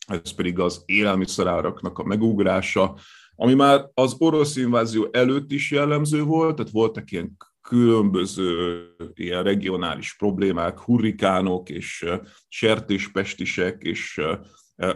ez 0.08 0.34
pedig 0.34 0.58
az 0.58 0.82
élelmiszeráraknak 0.86 1.98
a 1.98 2.04
megugrása, 2.04 2.94
ami 3.34 3.54
már 3.54 3.84
az 3.94 4.14
orosz 4.18 4.56
invázió 4.56 5.08
előtt 5.12 5.52
is 5.52 5.70
jellemző 5.70 6.22
volt, 6.22 6.56
tehát 6.56 6.72
voltak 6.72 7.10
ilyen 7.10 7.36
különböző 7.60 8.86
ilyen 9.14 9.42
regionális 9.42 10.16
problémák, 10.16 10.78
hurrikánok 10.78 11.68
és 11.68 12.06
sertéspestisek, 12.48 13.82
és 13.82 14.20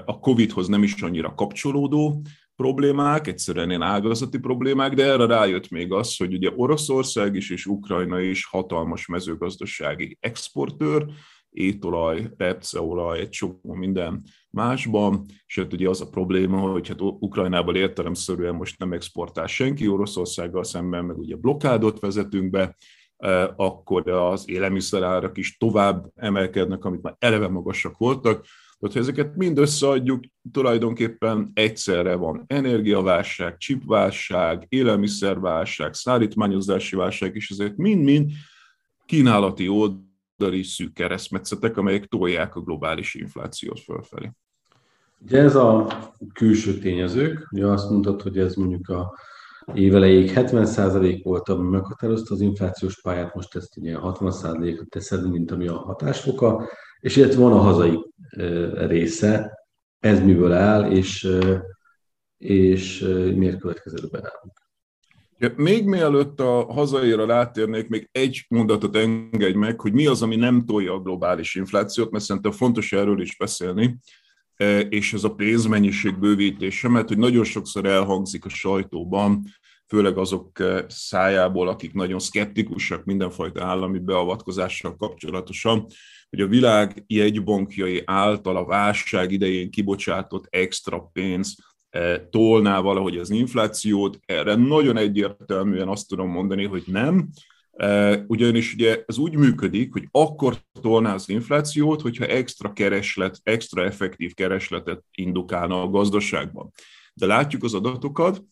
a 0.04 0.18
Covid-hoz 0.18 0.68
nem 0.68 0.82
is 0.82 1.02
annyira 1.02 1.34
kapcsolódó 1.34 2.22
problémák, 2.56 3.26
egyszerűen 3.26 3.68
ilyen 3.68 3.82
ágazati 3.82 4.38
problémák, 4.38 4.94
de 4.94 5.04
erre 5.04 5.26
rájött 5.26 5.68
még 5.68 5.92
az, 5.92 6.16
hogy 6.16 6.34
ugye 6.34 6.50
Oroszország 6.56 7.34
is 7.34 7.50
és 7.50 7.66
Ukrajna 7.66 8.20
is 8.20 8.46
hatalmas 8.46 9.06
mezőgazdasági 9.06 10.16
exportőr, 10.20 11.06
étolaj, 11.52 12.30
repceolaj, 12.36 13.20
egy 13.20 13.28
csomó 13.28 13.72
minden 13.74 14.22
másban, 14.50 15.26
hát 15.46 15.72
ugye 15.72 15.88
az 15.88 16.00
a 16.00 16.08
probléma, 16.08 16.58
hogy 16.58 16.88
hát 16.88 17.00
Ukrajnából 17.00 17.76
értelemszerűen 17.76 18.54
most 18.54 18.78
nem 18.78 18.92
exportál 18.92 19.46
senki, 19.46 19.88
Oroszországgal 19.88 20.64
szemben 20.64 21.04
meg 21.04 21.18
ugye 21.18 21.36
blokkádot 21.36 22.00
vezetünk 22.00 22.50
be, 22.50 22.76
e, 23.16 23.52
akkor 23.56 24.10
az 24.10 24.48
élelmiszerárak 24.48 25.38
is 25.38 25.56
tovább 25.56 26.10
emelkednek, 26.14 26.84
amit 26.84 27.02
már 27.02 27.16
eleve 27.18 27.48
magasak 27.48 27.98
voltak, 27.98 28.46
tehát 28.78 28.96
ha 28.96 29.02
ezeket 29.02 29.36
mind 29.36 29.58
összeadjuk, 29.58 30.24
tulajdonképpen 30.52 31.50
egyszerre 31.54 32.14
van 32.14 32.44
energiaválság, 32.46 33.56
csipválság, 33.56 34.66
élelmiszerválság, 34.68 35.94
szállítmányozási 35.94 36.96
válság, 36.96 37.34
és 37.34 37.50
ezek 37.50 37.76
mind-mind 37.76 38.30
kínálati 39.06 39.68
oldal 39.68 40.10
oldali 40.42 40.62
szűk 40.62 40.92
keresztmetszetek, 40.92 41.76
amelyek 41.76 42.04
tolják 42.04 42.56
a 42.56 42.60
globális 42.60 43.14
inflációt 43.14 43.80
fölfelé. 43.80 44.30
Ugye 45.20 45.40
ez 45.40 45.54
a 45.54 45.86
külső 46.34 46.78
tényezők, 46.78 47.48
ugye 47.50 47.66
azt 47.66 47.90
mondtad, 47.90 48.22
hogy 48.22 48.38
ez 48.38 48.54
mondjuk 48.54 48.88
a 48.88 49.18
évelejéig 49.74 50.32
70% 50.34 51.20
volt, 51.22 51.48
ami 51.48 51.68
meghatározta 51.68 52.34
az 52.34 52.40
inflációs 52.40 53.00
pályát, 53.00 53.34
most 53.34 53.56
ezt 53.56 53.76
ugye 53.76 53.96
60%-ra 54.00 54.84
teszed, 54.88 55.30
mint 55.30 55.50
ami 55.50 55.66
a 55.66 55.76
hatásfoka, 55.76 56.68
és 57.00 57.16
illetve 57.16 57.40
van 57.40 57.52
a 57.52 57.60
hazai 57.60 58.12
része, 58.74 59.58
ez 59.98 60.20
miből 60.20 60.52
áll, 60.52 60.90
és, 60.90 61.28
és 62.36 63.00
miért 63.34 63.60
következett 63.60 64.10
be 64.10 64.18
nálunk. 64.18 64.61
Még 65.56 65.84
mielőtt 65.84 66.40
a 66.40 66.64
hazaira 66.72 67.26
rátérnék, 67.26 67.88
még 67.88 68.08
egy 68.12 68.44
mondatot 68.48 68.96
engedj 68.96 69.56
meg, 69.56 69.80
hogy 69.80 69.92
mi 69.92 70.06
az, 70.06 70.22
ami 70.22 70.36
nem 70.36 70.64
tolja 70.64 70.92
a 70.92 71.00
globális 71.00 71.54
inflációt, 71.54 72.10
mert 72.10 72.24
szerintem 72.24 72.52
fontos 72.52 72.92
erről 72.92 73.20
is 73.20 73.36
beszélni, 73.36 73.98
e, 74.56 74.80
és 74.80 75.12
ez 75.12 75.24
a 75.24 75.34
pénzmennyiség 75.34 76.18
bővítése, 76.18 76.88
mert 76.88 77.08
hogy 77.08 77.18
nagyon 77.18 77.44
sokszor 77.44 77.86
elhangzik 77.86 78.44
a 78.44 78.48
sajtóban, 78.48 79.44
főleg 79.86 80.18
azok 80.18 80.60
e, 80.60 80.84
szájából, 80.88 81.68
akik 81.68 81.92
nagyon 81.92 82.18
szkeptikusak 82.18 83.04
mindenfajta 83.04 83.64
állami 83.64 83.98
beavatkozással 83.98 84.96
kapcsolatosan, 84.96 85.86
hogy 86.30 86.40
a 86.40 86.46
világ 86.46 87.04
jegybankjai 87.06 88.02
által 88.04 88.56
a 88.56 88.64
válság 88.64 89.32
idején 89.32 89.70
kibocsátott 89.70 90.46
extra 90.50 91.10
pénz 91.12 91.56
tolná 92.30 92.80
valahogy 92.80 93.16
az 93.18 93.30
inflációt. 93.30 94.20
Erre 94.26 94.54
nagyon 94.54 94.96
egyértelműen 94.96 95.88
azt 95.88 96.08
tudom 96.08 96.28
mondani, 96.28 96.64
hogy 96.64 96.82
nem, 96.86 97.28
e, 97.72 98.24
ugyanis 98.26 98.72
ugye 98.72 99.04
ez 99.06 99.18
úgy 99.18 99.34
működik, 99.34 99.92
hogy 99.92 100.08
akkor 100.10 100.56
tolná 100.80 101.14
az 101.14 101.28
inflációt, 101.28 102.00
hogyha 102.00 102.26
extra 102.26 102.72
kereslet, 102.72 103.40
extra 103.42 103.84
effektív 103.84 104.34
keresletet 104.34 105.04
indukálna 105.10 105.82
a 105.82 105.88
gazdaságban. 105.88 106.70
De 107.14 107.26
látjuk 107.26 107.64
az 107.64 107.74
adatokat, 107.74 108.42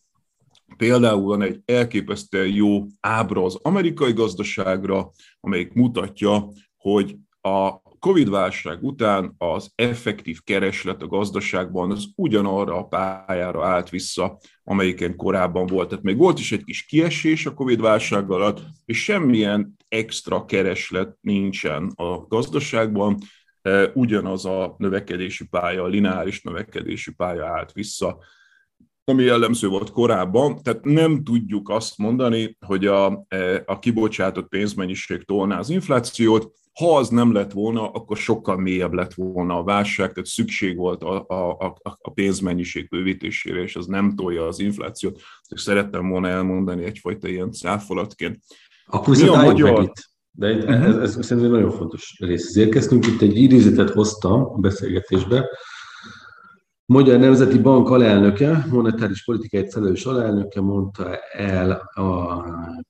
például 0.77 1.21
van 1.21 1.41
egy 1.41 1.61
elképesztően 1.65 2.47
jó 2.47 2.85
ábra 2.99 3.43
az 3.43 3.59
amerikai 3.61 4.13
gazdaságra, 4.13 5.11
amelyik 5.39 5.73
mutatja, 5.73 6.51
hogy 6.77 7.15
a 7.41 7.81
Covid-válság 8.01 8.83
után 8.83 9.35
az 9.37 9.71
effektív 9.75 10.39
kereslet 10.43 11.01
a 11.01 11.07
gazdaságban 11.07 11.91
az 11.91 12.05
ugyanarra 12.15 12.77
a 12.77 12.87
pályára 12.87 13.65
állt 13.65 13.89
vissza, 13.89 14.39
amelyiken 14.63 15.15
korábban 15.15 15.65
volt. 15.65 15.89
Tehát 15.89 16.03
még 16.03 16.17
volt 16.17 16.39
is 16.39 16.51
egy 16.51 16.63
kis 16.63 16.85
kiesés 16.85 17.45
a 17.45 17.53
Covid-válság 17.53 18.31
alatt, 18.31 18.61
és 18.85 19.03
semmilyen 19.03 19.75
extra 19.87 20.45
kereslet 20.45 21.17
nincsen 21.21 21.91
a 21.95 22.27
gazdaságban, 22.27 23.17
e, 23.61 23.91
ugyanaz 23.93 24.45
a 24.45 24.75
növekedési 24.77 25.47
pálya, 25.47 25.83
a 25.83 25.87
lineáris 25.87 26.41
növekedési 26.41 27.13
pálya 27.13 27.45
állt 27.45 27.71
vissza, 27.71 28.17
ami 29.03 29.23
jellemző 29.23 29.67
volt 29.67 29.91
korábban, 29.91 30.61
tehát 30.63 30.83
nem 30.83 31.23
tudjuk 31.23 31.69
azt 31.69 31.97
mondani, 31.97 32.57
hogy 32.65 32.85
a, 32.85 33.25
e, 33.27 33.63
a 33.65 33.79
kibocsátott 33.79 34.47
pénzmennyiség 34.47 35.23
tolná 35.23 35.59
az 35.59 35.69
inflációt, 35.69 36.59
ha 36.73 36.97
az 36.97 37.09
nem 37.09 37.33
lett 37.33 37.51
volna, 37.51 37.89
akkor 37.89 38.17
sokkal 38.17 38.57
mélyebb 38.57 38.93
lett 38.93 39.13
volna 39.13 39.57
a 39.57 39.63
válság, 39.63 40.11
tehát 40.11 40.25
szükség 40.25 40.77
volt 40.77 41.03
a, 41.03 41.25
a, 41.27 41.75
a 42.01 42.11
pénzmennyiség 42.13 42.87
bővítésére, 42.89 43.61
és 43.61 43.75
az 43.75 43.85
nem 43.85 44.15
tolja 44.15 44.45
az 44.47 44.59
inflációt. 44.59 45.21
És 45.49 45.61
szerettem 45.61 46.09
volna 46.09 46.27
elmondani 46.27 46.83
egyfajta 46.83 47.27
ilyen 47.27 47.51
száfolatként. 47.51 48.39
Akkor 48.85 49.17
Mi 49.17 49.27
a 49.27 49.41
magyar... 49.41 49.71
meg 49.71 49.83
itt. 49.83 50.09
De 50.33 50.47
ez, 50.47 50.63
uh-huh. 50.63 51.01
ez, 51.01 51.17
ez 51.17 51.25
szerintem 51.25 51.51
nagyon 51.51 51.71
fontos 51.71 52.15
rész. 52.19 52.55
Érkeztünk 52.55 53.07
itt 53.07 53.21
egy 53.21 53.37
idézetet 53.37 53.89
hoztam 53.89 54.41
a 54.41 54.57
beszélgetésbe, 54.57 55.49
Magyar 56.91 57.19
Nemzeti 57.19 57.59
Bank 57.59 57.89
alelnöke, 57.89 58.65
monetáris 58.69 59.23
politikai 59.23 59.69
felelős 59.69 60.05
alelnöke 60.05 60.61
mondta 60.61 61.17
el 61.37 61.71
a 61.93 62.43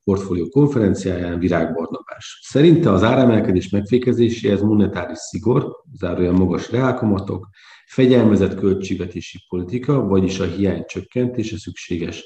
portfólió 0.04 0.48
konferenciáján 0.48 1.38
Virág 1.38 1.74
Barnabás. 1.74 2.40
Szerinte 2.42 2.92
az 2.92 3.02
áremelkedés 3.02 3.68
megfékezéséhez 3.68 4.62
monetáris 4.62 5.18
szigor, 5.18 5.76
zárójel 5.98 6.32
magas 6.32 6.70
reálkamatok, 6.70 7.48
fegyelmezett 7.86 8.54
költségvetési 8.54 9.38
politika, 9.48 10.06
vagyis 10.06 10.38
a 10.38 10.44
hiány 10.44 10.84
csökkentése 10.86 11.58
szükséges. 11.58 12.24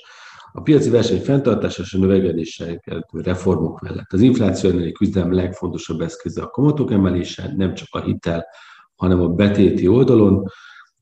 A 0.52 0.60
piaci 0.60 0.90
verseny 0.90 1.20
fenntartása 1.20 1.82
és 1.82 1.94
a 1.94 1.98
növekedéssel 1.98 2.82
reformok 3.10 3.80
mellett. 3.80 4.12
Az 4.12 4.20
infláció 4.20 4.70
elleni 4.70 4.92
küzdelem 4.92 5.32
legfontosabb 5.32 6.00
eszköze 6.00 6.42
a 6.42 6.50
kamatok 6.50 6.92
emelése, 6.92 7.52
nem 7.56 7.74
csak 7.74 7.88
a 7.90 8.00
hitel, 8.00 8.46
hanem 8.94 9.20
a 9.20 9.28
betéti 9.28 9.88
oldalon, 9.88 10.44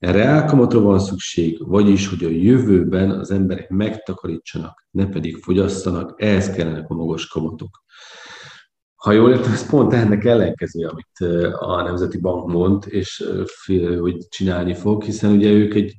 erre 0.04 0.24
elkamatra 0.24 0.80
van 0.80 0.98
szükség, 0.98 1.68
vagyis, 1.68 2.08
hogy 2.08 2.24
a 2.24 2.28
jövőben 2.28 3.10
az 3.10 3.30
emberek 3.30 3.68
megtakarítsanak, 3.68 4.86
ne 4.90 5.06
pedig 5.06 5.36
fogyasszanak, 5.36 6.22
ehhez 6.22 6.50
kellenek 6.50 6.90
a 6.90 6.94
magas 6.94 7.26
kamatok. 7.26 7.82
Ha 8.94 9.12
jól 9.12 9.30
értem, 9.30 9.52
ez 9.52 9.70
pont 9.70 9.92
ennek 9.92 10.24
ellenkező, 10.24 10.86
amit 10.86 11.42
a 11.52 11.82
Nemzeti 11.82 12.18
Bank 12.18 12.52
mond, 12.52 12.84
és 12.88 13.24
hogy 14.00 14.28
csinálni 14.28 14.74
fog, 14.74 15.02
hiszen 15.02 15.30
ugye 15.30 15.50
ők 15.50 15.74
egy 15.74 15.96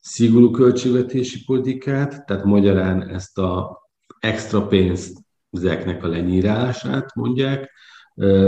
szigorú 0.00 0.50
költségvetési 0.50 1.44
politikát, 1.44 2.26
tehát 2.26 2.44
magyarán 2.44 3.08
ezt 3.08 3.38
a 3.38 3.80
extra 4.18 4.66
pénzt 4.66 5.18
ezeknek 5.50 6.04
a 6.04 6.08
lenyírását 6.08 7.14
mondják, 7.14 7.70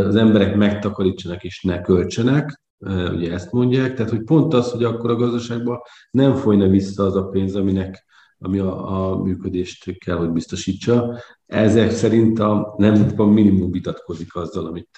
az 0.07 0.17
emberek 0.17 0.57
megtakarítsanak 0.57 1.43
és 1.43 1.63
ne 1.63 1.81
költsenek, 1.81 2.62
ugye 2.87 3.33
ezt 3.33 3.53
mondják, 3.53 3.95
tehát 3.95 4.11
hogy 4.11 4.23
pont 4.23 4.55
az, 4.55 4.71
hogy 4.71 4.85
akkor 4.85 5.11
a 5.11 5.17
gazdaságban 5.17 5.79
nem 6.11 6.35
folyna 6.35 6.69
vissza 6.69 7.05
az 7.05 7.17
a 7.17 7.29
pénz, 7.29 7.57
aminek 7.57 8.05
ami 8.39 8.59
a, 8.59 9.11
a 9.11 9.23
működést 9.23 9.99
kell, 9.99 10.17
hogy 10.17 10.31
biztosítsa. 10.31 11.19
Ezek 11.47 11.91
szerint 11.91 12.39
a 12.39 12.75
Nemzeti 12.79 13.15
Bank 13.15 13.35
minimum 13.35 13.71
vitatkozik 13.71 14.35
azzal, 14.35 14.67
amit 14.67 14.89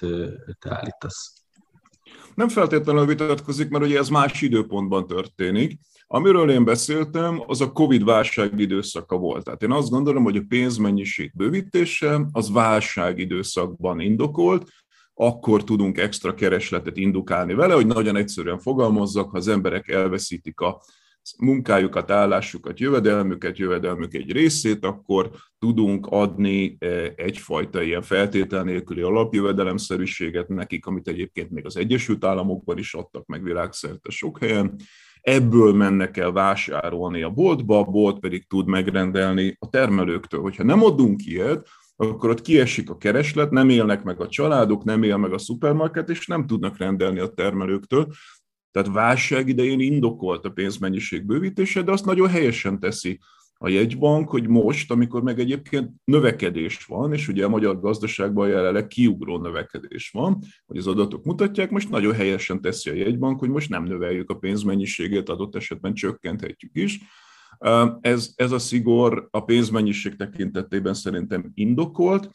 te 0.59 0.75
állítasz. 0.75 1.33
Nem 2.35 2.47
feltétlenül 2.47 3.05
vitatkozik, 3.05 3.69
mert 3.69 3.83
ugye 3.83 3.97
ez 3.97 4.09
más 4.09 4.41
időpontban 4.41 5.07
történik. 5.07 5.79
Amiről 6.07 6.51
én 6.51 6.63
beszéltem, 6.63 7.43
az 7.47 7.61
a 7.61 7.71
Covid 7.71 8.03
válság 8.03 8.59
időszaka 8.59 9.17
volt. 9.17 9.43
Tehát 9.43 9.63
én 9.63 9.71
azt 9.71 9.89
gondolom, 9.89 10.23
hogy 10.23 10.37
a 10.37 10.45
pénzmennyiség 10.47 11.31
bővítése 11.35 12.27
az 12.31 12.51
válság 12.51 13.19
időszakban 13.19 13.99
indokolt, 13.99 14.69
akkor 15.17 15.63
tudunk 15.63 15.97
extra 15.97 16.33
keresletet 16.33 16.97
indukálni 16.97 17.53
vele, 17.53 17.73
hogy 17.73 17.87
nagyon 17.87 18.15
egyszerűen 18.15 18.59
fogalmazzak, 18.59 19.31
ha 19.31 19.37
az 19.37 19.47
emberek 19.47 19.89
elveszítik 19.89 20.59
a 20.59 20.81
munkájukat, 21.37 22.11
állásukat, 22.11 22.79
jövedelmüket, 22.79 23.57
jövedelmük 23.57 24.13
egy 24.13 24.31
részét, 24.31 24.85
akkor 24.85 25.29
tudunk 25.59 26.07
adni 26.07 26.77
e, 26.79 27.13
egyfajta 27.15 27.81
ilyen 27.81 28.01
feltétel 28.01 28.63
nélküli 28.63 29.01
alapjövedelemszerűséget 29.01 30.47
nekik, 30.47 30.85
amit 30.85 31.07
egyébként 31.07 31.49
még 31.49 31.65
az 31.65 31.77
Egyesült 31.77 32.25
Államokban 32.25 32.77
is 32.77 32.93
adtak 32.93 33.25
meg 33.25 33.43
világszerte 33.43 34.09
sok 34.09 34.39
helyen. 34.39 34.75
Ebből 35.21 35.73
mennek 35.73 36.17
el 36.17 36.31
vásárolni 36.31 37.21
a 37.21 37.29
boltba, 37.29 37.79
a 37.79 37.83
bolt 37.83 38.19
pedig 38.19 38.47
tud 38.47 38.67
megrendelni 38.67 39.55
a 39.59 39.69
termelőktől. 39.69 40.41
Hogyha 40.41 40.63
nem 40.63 40.83
adunk 40.83 41.25
ilyet, 41.25 41.67
akkor 41.95 42.29
ott 42.29 42.41
kiesik 42.41 42.89
a 42.89 42.97
kereslet, 42.97 43.51
nem 43.51 43.69
élnek 43.69 44.03
meg 44.03 44.21
a 44.21 44.27
családok, 44.27 44.83
nem 44.83 45.03
él 45.03 45.17
meg 45.17 45.33
a 45.33 45.37
szupermarket, 45.37 46.09
és 46.09 46.27
nem 46.27 46.47
tudnak 46.47 46.77
rendelni 46.77 47.19
a 47.19 47.33
termelőktől. 47.33 48.07
Tehát 48.71 48.93
válság 48.93 49.47
idején 49.47 49.79
indokolt 49.79 50.45
a 50.45 50.49
pénzmennyiség 50.49 51.25
bővítése, 51.25 51.81
de 51.81 51.91
azt 51.91 52.05
nagyon 52.05 52.27
helyesen 52.27 52.79
teszi 52.79 53.19
a 53.57 53.67
jegybank, 53.67 54.29
hogy 54.29 54.47
most, 54.47 54.91
amikor 54.91 55.23
meg 55.23 55.39
egyébként 55.39 55.91
növekedés 56.03 56.85
van, 56.85 57.13
és 57.13 57.27
ugye 57.27 57.45
a 57.45 57.49
magyar 57.49 57.79
gazdaságban 57.79 58.47
jelenleg 58.47 58.87
kiugró 58.87 59.37
növekedés 59.37 60.09
van, 60.09 60.39
hogy 60.65 60.77
az 60.77 60.87
adatok 60.87 61.23
mutatják, 61.23 61.69
most 61.69 61.89
nagyon 61.89 62.13
helyesen 62.13 62.61
teszi 62.61 62.89
a 62.89 62.93
jegybank, 62.93 63.39
hogy 63.39 63.49
most 63.49 63.69
nem 63.69 63.83
növeljük 63.83 64.29
a 64.29 64.37
pénzmennyiségét, 64.37 65.29
adott 65.29 65.55
esetben 65.55 65.93
csökkenthetjük 65.93 66.71
is, 66.73 66.99
ez, 68.01 68.33
ez 68.35 68.51
a 68.51 68.59
szigor 68.59 69.27
a 69.31 69.43
pénzmennyiség 69.43 70.15
tekintetében 70.15 70.93
szerintem 70.93 71.51
indokolt. 71.53 72.29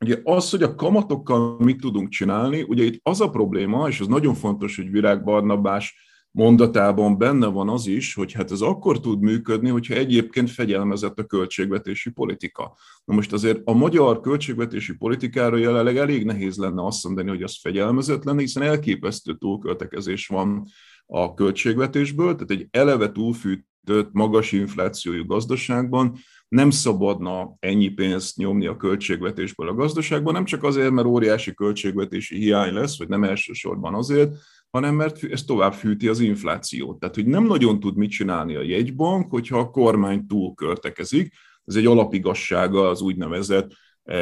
Ugye 0.00 0.20
az, 0.24 0.50
hogy 0.50 0.62
a 0.62 0.74
kamatokkal 0.74 1.56
mit 1.58 1.80
tudunk 1.80 2.08
csinálni, 2.08 2.62
ugye 2.62 2.84
itt 2.84 3.00
az 3.02 3.20
a 3.20 3.30
probléma, 3.30 3.88
és 3.88 4.00
az 4.00 4.06
nagyon 4.06 4.34
fontos, 4.34 4.76
hogy 4.76 4.90
Virág 4.90 5.24
Barnabás 5.24 6.06
mondatában 6.30 7.18
benne 7.18 7.46
van 7.46 7.68
az 7.68 7.86
is, 7.86 8.14
hogy 8.14 8.32
hát 8.32 8.50
ez 8.50 8.60
akkor 8.60 9.00
tud 9.00 9.20
működni, 9.20 9.68
hogyha 9.68 9.94
egyébként 9.94 10.50
fegyelmezett 10.50 11.18
a 11.18 11.24
költségvetési 11.24 12.10
politika. 12.10 12.76
Na 13.04 13.14
most 13.14 13.32
azért 13.32 13.60
a 13.64 13.72
magyar 13.72 14.20
költségvetési 14.20 14.96
politikára 14.96 15.56
jelenleg 15.56 15.96
elég 15.96 16.24
nehéz 16.24 16.56
lenne 16.56 16.84
azt 16.84 17.04
mondani, 17.04 17.28
hogy 17.28 17.42
az 17.42 17.58
fegyelmezett 17.60 18.24
lenne, 18.24 18.40
hiszen 18.40 18.62
elképesztő 18.62 19.36
túlköltekezés 19.36 20.26
van 20.26 20.64
a 21.06 21.34
költségvetésből, 21.34 22.34
tehát 22.34 22.50
egy 22.50 22.66
eleve 22.70 23.12
túlfűt 23.12 23.66
magas 24.12 24.52
inflációjú 24.52 25.24
gazdaságban 25.24 26.16
nem 26.48 26.70
szabadna 26.70 27.56
ennyi 27.58 27.88
pénzt 27.88 28.36
nyomni 28.36 28.66
a 28.66 28.76
költségvetésből 28.76 29.68
a 29.68 29.74
gazdaságban, 29.74 30.32
nem 30.32 30.44
csak 30.44 30.62
azért, 30.62 30.90
mert 30.90 31.06
óriási 31.06 31.54
költségvetési 31.54 32.36
hiány 32.36 32.72
lesz, 32.72 32.98
vagy 32.98 33.08
nem 33.08 33.24
elsősorban 33.24 33.94
azért, 33.94 34.36
hanem 34.70 34.94
mert 34.94 35.24
ez 35.24 35.44
tovább 35.44 35.72
fűti 35.72 36.08
az 36.08 36.20
inflációt. 36.20 36.98
Tehát, 36.98 37.14
hogy 37.14 37.26
nem 37.26 37.44
nagyon 37.44 37.80
tud 37.80 37.96
mit 37.96 38.10
csinálni 38.10 38.54
a 38.54 38.62
jegybank, 38.62 39.30
hogyha 39.30 39.58
a 39.58 39.70
kormány 39.70 40.26
túl 40.26 40.54
költekezik. 40.54 41.32
Ez 41.64 41.74
egy 41.74 41.86
alapigassága 41.86 42.88
az 42.88 43.00
úgynevezett 43.00 43.72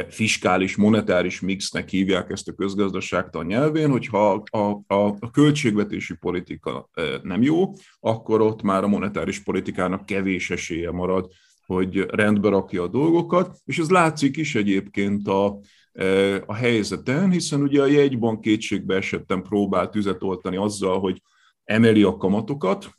fiskális, 0.09 0.77
monetáris 0.77 1.41
mixnek 1.41 1.89
hívják 1.89 2.31
ezt 2.31 2.49
a 2.49 2.53
közgazdaságtan 2.53 3.47
nyelvén, 3.47 3.91
hogyha 3.91 4.45
a, 4.51 4.59
a, 4.87 5.17
a 5.19 5.31
költségvetési 5.31 6.15
politika 6.15 6.89
e, 6.93 7.03
nem 7.23 7.43
jó, 7.43 7.73
akkor 8.01 8.41
ott 8.41 8.63
már 8.63 8.85
a 8.85 8.89
monetáris 8.89 9.43
politikának 9.43 10.07
kevés 10.07 10.51
esélye 10.51 10.91
marad, 10.91 11.31
hogy 11.67 12.07
rendbe 12.09 12.49
rakja 12.49 12.83
a 12.83 12.89
dolgokat, 12.89 13.57
és 13.65 13.79
ez 13.79 13.91
látszik 13.91 14.37
is 14.37 14.55
egyébként 14.55 15.29
a, 15.29 15.59
e, 15.93 16.35
a 16.47 16.55
helyzeten, 16.55 17.31
hiszen 17.31 17.63
ugye 17.63 17.83
a 17.83 17.87
jegybank 17.87 18.41
kétségbe 18.41 18.95
esettem 18.97 19.43
próbált 19.43 19.91
tüzet 19.91 20.23
oltani 20.23 20.57
azzal, 20.57 21.01
hogy 21.01 21.23
emeli 21.65 22.03
a 22.03 22.17
kamatokat, 22.17 22.91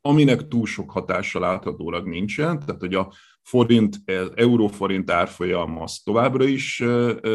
aminek 0.00 0.48
túl 0.48 0.66
sok 0.66 0.90
hatása 0.90 1.38
láthatólag 1.38 2.06
nincsen, 2.06 2.58
tehát 2.58 2.80
hogy 2.80 2.94
a 2.94 3.12
forint, 3.48 3.96
euróforint 4.34 5.10
árfolyam 5.10 5.80
az 5.80 5.98
továbbra 6.04 6.44
is 6.44 6.82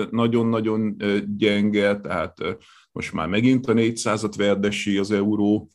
nagyon-nagyon 0.10 0.96
gyenge, 1.38 2.00
tehát 2.00 2.38
most 2.92 3.14
már 3.14 3.28
megint 3.28 3.68
a 3.68 3.74
400-at 3.74 4.34
verdesi 4.38 4.98
az 4.98 5.12
euró, 5.12 5.70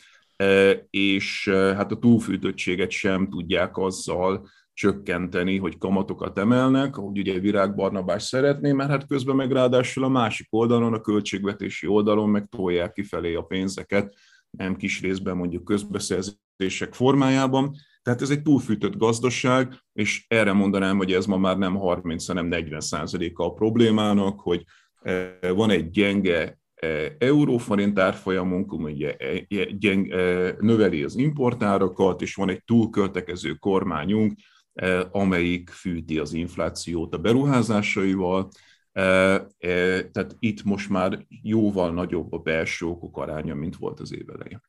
és 0.91 1.49
hát 1.53 1.93
a 1.93 1.99
túlfűtöttséget 1.99 2.91
sem 2.91 3.29
tudják 3.29 3.77
azzal 3.77 4.49
csökkenteni, 4.73 5.59
hogy 5.59 5.79
kamatokat 5.79 6.39
emelnek, 6.39 6.97
ahogy 6.97 7.19
ugye 7.19 7.39
Virág 7.39 7.75
Barnabás 7.75 8.23
szeretné, 8.23 8.73
mert 8.73 8.91
hát 8.91 9.07
közben 9.07 9.37
meg 9.37 9.53
ráadásul 9.53 10.05
a 10.05 10.09
másik 10.09 10.47
oldalon, 10.51 10.95
a 10.95 11.01
költségvetési 11.01 11.87
oldalon 11.87 12.29
meg 12.29 12.47
tolják 12.49 12.93
kifelé 12.93 13.35
a 13.35 13.43
pénzeket, 13.43 14.15
nem 14.51 14.77
kis 14.77 15.01
részben 15.01 15.37
mondjuk 15.37 15.65
közbeszerzések 15.65 16.93
formájában, 16.93 17.75
tehát 18.09 18.23
ez 18.23 18.31
egy 18.31 18.43
túlfűtött 18.43 18.97
gazdaság, 18.97 19.73
és 19.93 20.25
erre 20.29 20.53
mondanám, 20.53 20.97
hogy 20.97 21.13
ez 21.13 21.27
ma 21.27 21.37
már 21.37 21.59
nem 21.59 21.75
30, 21.75 22.27
hanem 22.27 22.47
40 22.47 22.81
százaléka 22.81 23.45
a 23.45 23.53
problémának, 23.53 24.41
hogy 24.41 24.65
eh, 25.03 25.31
van 25.41 25.71
egy 25.71 25.91
gyenge 25.91 26.59
eh, 26.75 27.13
euróforint 27.19 27.99
árfolyamunk, 27.99 28.73
ugye 28.73 29.17
eh, 29.17 29.67
gyeng, 29.79 30.07
növeli 30.61 31.03
az 31.03 31.17
importárakat, 31.17 32.23
és 32.23 32.35
van 32.35 32.49
egy 32.49 32.65
túlköltekező 32.65 33.55
kormányunk, 33.55 34.33
amelyik 35.11 35.71
fűti 35.71 36.19
az 36.19 36.33
inflációt 36.33 37.15
a 37.15 37.19
beruházásaival, 37.19 38.49
tehát 40.13 40.37
itt 40.39 40.63
most 40.63 40.89
már 40.89 41.27
jóval 41.43 41.93
nagyobb 41.93 42.33
a 42.33 42.39
belső 42.39 42.87
okok 42.87 43.17
aránya, 43.17 43.55
mint 43.55 43.77
volt 43.77 44.01
az 44.01 44.15
év 44.15 44.31
elején. 44.31 44.61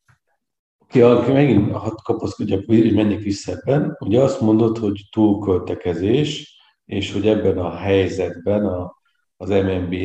Ki, 0.90 1.02
aki 1.02 1.32
megint 1.32 1.72
hadd 1.72 1.96
kapaszkodjak, 2.04 2.64
hogy 2.66 2.94
menjek 2.94 3.20
vissza 3.20 3.52
ebben, 3.52 3.98
ugye 4.00 4.22
azt 4.22 4.42
mondod, 4.42 4.78
hogy 4.78 5.02
túlköltekezés, 5.12 6.58
és 6.86 7.14
hogy 7.14 7.28
ebben 7.28 7.58
a 7.58 7.76
helyzetben 7.76 8.66
a, 8.66 8.96
az 9.38 9.50
MNB 9.50 9.96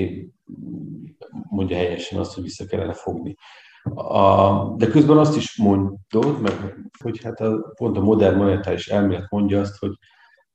mondja 1.49 1.77
helyesen 1.77 2.19
azt, 2.19 2.35
hogy 2.35 2.43
vissza 2.43 2.67
kellene 2.67 2.93
fogni. 2.93 3.35
A, 3.95 4.51
de 4.77 4.87
közben 4.87 5.19
azt 5.19 5.37
is 5.37 5.57
mondod, 5.57 6.41
meg, 6.41 6.75
hogy 7.03 7.23
hát 7.23 7.41
a, 7.41 7.73
pont 7.77 7.97
a 7.97 8.01
modern 8.01 8.37
monetáris 8.37 8.89
elmélet 8.89 9.31
mondja 9.31 9.61
azt, 9.61 9.79
hogy 9.79 9.93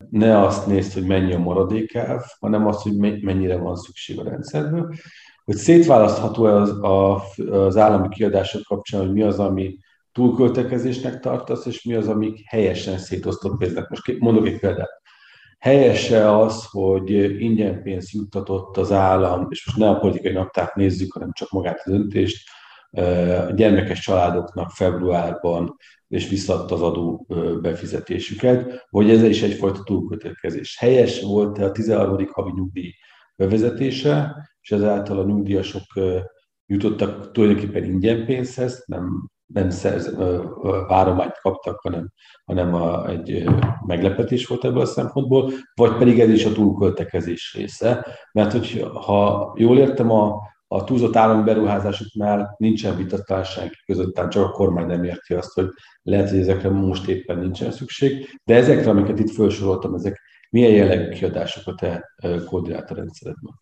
ne 0.09 0.39
azt 0.39 0.67
nézd, 0.67 0.93
hogy 0.93 1.05
mennyi 1.05 1.33
a 1.33 1.39
maradékáv, 1.39 2.21
hanem 2.39 2.67
azt, 2.67 2.81
hogy 2.81 2.97
mennyire 3.21 3.57
van 3.57 3.75
szükség 3.75 4.19
a 4.19 4.23
rendszerből. 4.23 4.93
Hogy 5.45 5.55
szétválasztható 5.55 6.43
az, 6.43 6.69
az 7.49 7.77
állami 7.77 8.09
kiadások 8.09 8.61
kapcsán, 8.63 9.01
hogy 9.01 9.13
mi 9.13 9.21
az, 9.21 9.39
ami 9.39 9.77
túlköltekezésnek 10.19 11.19
tartasz, 11.19 11.65
és 11.65 11.83
mi 11.83 11.93
az, 11.93 12.07
amik 12.07 12.41
helyesen 12.45 12.97
szétosztott 12.97 13.57
pénznek. 13.57 13.89
Most 13.89 14.19
mondok 14.19 14.47
egy 14.47 14.59
példát. 14.59 15.01
Helyese 15.59 16.37
az, 16.37 16.65
hogy 16.69 17.41
ingyen 17.41 17.83
pénzt 17.83 18.11
juttatott 18.11 18.77
az 18.77 18.91
állam, 18.91 19.47
és 19.49 19.65
most 19.65 19.77
ne 19.77 19.89
a 19.89 19.99
politikai 19.99 20.31
naptárt 20.31 20.75
nézzük, 20.75 21.13
hanem 21.13 21.31
csak 21.31 21.49
magát 21.49 21.81
a 21.83 21.89
döntést, 21.89 22.49
a 23.47 23.51
gyermekes 23.55 23.99
családoknak 23.99 24.69
februárban, 24.69 25.75
és 26.07 26.29
visszadta 26.29 26.75
az 26.75 26.81
adó 26.81 27.25
befizetésüket, 27.61 28.87
hogy 28.89 29.09
ez 29.09 29.23
is 29.23 29.41
egyfajta 29.41 29.83
túlkötelkezés. 29.83 30.77
Helyes 30.77 31.21
volt 31.21 31.57
a 31.57 31.71
13. 31.71 32.27
havi 32.31 32.51
nyugdíj 32.55 32.91
bevezetése, 33.35 34.35
és 34.61 34.71
ezáltal 34.71 35.19
a 35.19 35.25
nyugdíjasok 35.25 35.83
jutottak 36.65 37.31
tulajdonképpen 37.31 37.83
ingyen 37.83 38.25
pénzhez, 38.25 38.83
nem, 38.85 39.29
nem 39.53 39.69
szerz, 39.69 40.15
várományt 40.87 41.39
kaptak, 41.41 41.79
hanem, 41.79 42.11
hanem 42.45 42.73
a, 42.73 43.07
egy 43.07 43.49
meglepetés 43.85 44.47
volt 44.47 44.65
ebből 44.65 44.81
a 44.81 44.85
szempontból, 44.85 45.51
vagy 45.73 45.97
pedig 45.97 46.19
ez 46.19 46.29
is 46.29 46.45
a 46.45 46.51
túlköltekezés 46.51 47.53
része, 47.57 48.05
mert 48.31 48.51
hogy 48.51 48.87
ha 48.93 49.53
jól 49.57 49.77
értem, 49.77 50.11
a, 50.11 50.41
a 50.67 50.83
túlzott 50.83 51.15
állami 51.15 51.43
beruházásoknál 51.43 52.55
nincsen 52.57 52.95
vitatásság 52.95 53.71
között, 53.85 54.29
csak 54.29 54.45
a 54.45 54.51
kormány 54.51 54.85
nem 54.85 55.03
érti 55.03 55.33
azt, 55.33 55.53
hogy 55.53 55.69
lehet, 56.01 56.29
hogy 56.29 56.39
ezekre 56.39 56.69
most 56.69 57.07
éppen 57.07 57.37
nincsen 57.37 57.71
szükség, 57.71 58.39
de 58.43 58.55
ezekre, 58.55 58.89
amiket 58.89 59.19
itt 59.19 59.31
felsoroltam, 59.31 59.93
ezek 59.93 60.21
milyen 60.49 60.71
jellegű 60.71 61.27
te 61.75 62.15
koordinált 62.45 62.91
a 62.91 62.95
rendszeredben? 62.95 63.53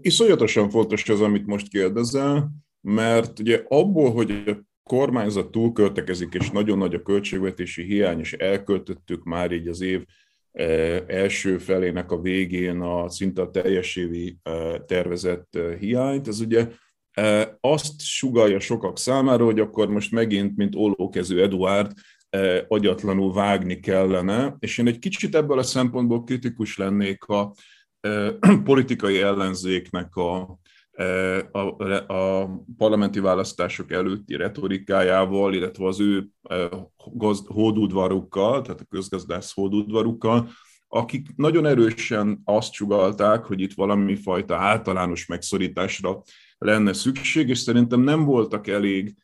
Iszonyatosan 0.00 0.70
fontos 0.70 1.08
az, 1.08 1.20
amit 1.20 1.46
most 1.46 1.68
kérdezel, 1.68 2.50
mert 2.80 3.38
ugye 3.38 3.62
abból, 3.68 4.12
hogy 4.12 4.42
a 4.46 4.66
kormányzat 4.82 5.50
túlköltekezik, 5.50 6.34
és 6.34 6.50
nagyon 6.50 6.78
nagy 6.78 6.94
a 6.94 7.02
költségvetési 7.02 7.82
hiány, 7.82 8.18
és 8.18 8.32
elköltöttük 8.32 9.24
már 9.24 9.52
így 9.52 9.68
az 9.68 9.80
év 9.80 10.04
első 11.06 11.58
felének 11.58 12.10
a 12.10 12.20
végén 12.20 12.80
a 12.80 13.08
szinte 13.10 13.42
a 13.42 13.50
teljes 13.50 13.96
évi 13.96 14.38
tervezett 14.86 15.58
hiányt, 15.78 16.28
ez 16.28 16.40
ugye 16.40 16.68
azt 17.60 18.00
sugalja 18.00 18.60
sokak 18.60 18.98
számára, 18.98 19.44
hogy 19.44 19.60
akkor 19.60 19.88
most 19.88 20.12
megint, 20.12 20.56
mint 20.56 20.74
ollókező 20.74 21.42
Eduard, 21.42 21.92
agyatlanul 22.68 23.32
vágni 23.32 23.80
kellene, 23.80 24.56
és 24.58 24.78
én 24.78 24.86
egy 24.86 24.98
kicsit 24.98 25.34
ebből 25.34 25.58
a 25.58 25.62
szempontból 25.62 26.24
kritikus 26.24 26.76
lennék 26.76 27.24
a 27.24 27.54
politikai 28.64 29.20
ellenzéknek 29.20 30.16
a, 30.16 30.58
a, 31.52 31.58
a 32.12 32.50
parlamenti 32.76 33.20
választások 33.20 33.92
előtti 33.92 34.36
retorikájával, 34.36 35.54
illetve 35.54 35.86
az 35.86 36.00
ő 36.00 36.28
gazd, 37.12 37.46
hódudvarukkal, 37.46 38.62
tehát 38.62 38.80
a 38.80 38.86
közgazdász 38.90 39.54
hódudvarukkal, 39.54 40.48
akik 40.88 41.26
nagyon 41.36 41.66
erősen 41.66 42.40
azt 42.44 42.72
sugalták, 42.72 43.44
hogy 43.44 43.60
itt 43.60 43.74
valami 43.74 44.16
fajta 44.16 44.56
általános 44.56 45.26
megszorításra 45.26 46.22
lenne 46.58 46.92
szükség, 46.92 47.48
és 47.48 47.58
szerintem 47.58 48.00
nem 48.00 48.24
voltak 48.24 48.66
elég 48.66 49.14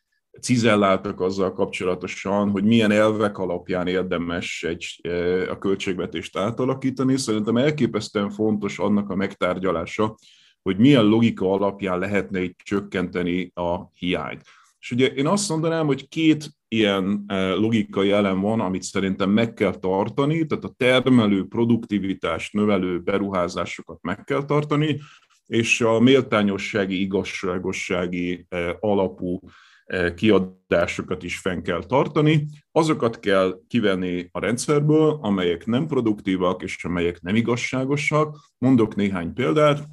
cizelláltak 0.41 1.21
azzal 1.21 1.53
kapcsolatosan, 1.53 2.49
hogy 2.49 2.63
milyen 2.63 2.91
elvek 2.91 3.37
alapján 3.37 3.87
érdemes 3.87 4.63
egy, 4.63 5.09
a 5.49 5.57
költségvetést 5.57 6.37
átalakítani. 6.37 7.17
Szerintem 7.17 7.57
elképesztően 7.57 8.29
fontos 8.29 8.79
annak 8.79 9.09
a 9.09 9.15
megtárgyalása, 9.15 10.15
hogy 10.65 10.77
milyen 10.77 11.05
logika 11.05 11.51
alapján 11.51 11.99
lehetne 11.99 12.43
itt 12.43 12.59
csökkenteni 12.63 13.51
a 13.53 13.89
hiányt. 13.93 14.41
És 14.79 14.91
ugye 14.91 15.07
én 15.07 15.27
azt 15.27 15.49
mondanám, 15.49 15.85
hogy 15.85 16.07
két 16.07 16.49
ilyen 16.67 17.23
e, 17.27 17.53
logikai 17.53 18.11
elem 18.11 18.39
van, 18.39 18.59
amit 18.59 18.83
szerintem 18.83 19.29
meg 19.29 19.53
kell 19.53 19.75
tartani, 19.75 20.45
tehát 20.45 20.63
a 20.63 20.73
termelő, 20.77 21.47
produktivitást 21.47 22.53
növelő 22.53 22.99
beruházásokat 22.99 24.01
meg 24.01 24.23
kell 24.23 24.45
tartani, 24.45 24.99
és 25.45 25.81
a 25.81 25.99
méltányossági, 25.99 27.01
igazságossági 27.01 28.45
e, 28.49 28.77
alapú 28.79 29.39
e, 29.85 30.13
kiadásokat 30.13 31.23
is 31.23 31.37
fenn 31.37 31.61
kell 31.61 31.83
tartani. 31.83 32.47
Azokat 32.71 33.19
kell 33.19 33.59
kivenni 33.67 34.29
a 34.31 34.39
rendszerből, 34.39 35.19
amelyek 35.21 35.65
nem 35.65 35.87
produktívak 35.87 36.63
és 36.63 36.85
amelyek 36.85 37.21
nem 37.21 37.35
igazságosak. 37.35 38.37
Mondok 38.57 38.95
néhány 38.95 39.33
példát. 39.33 39.87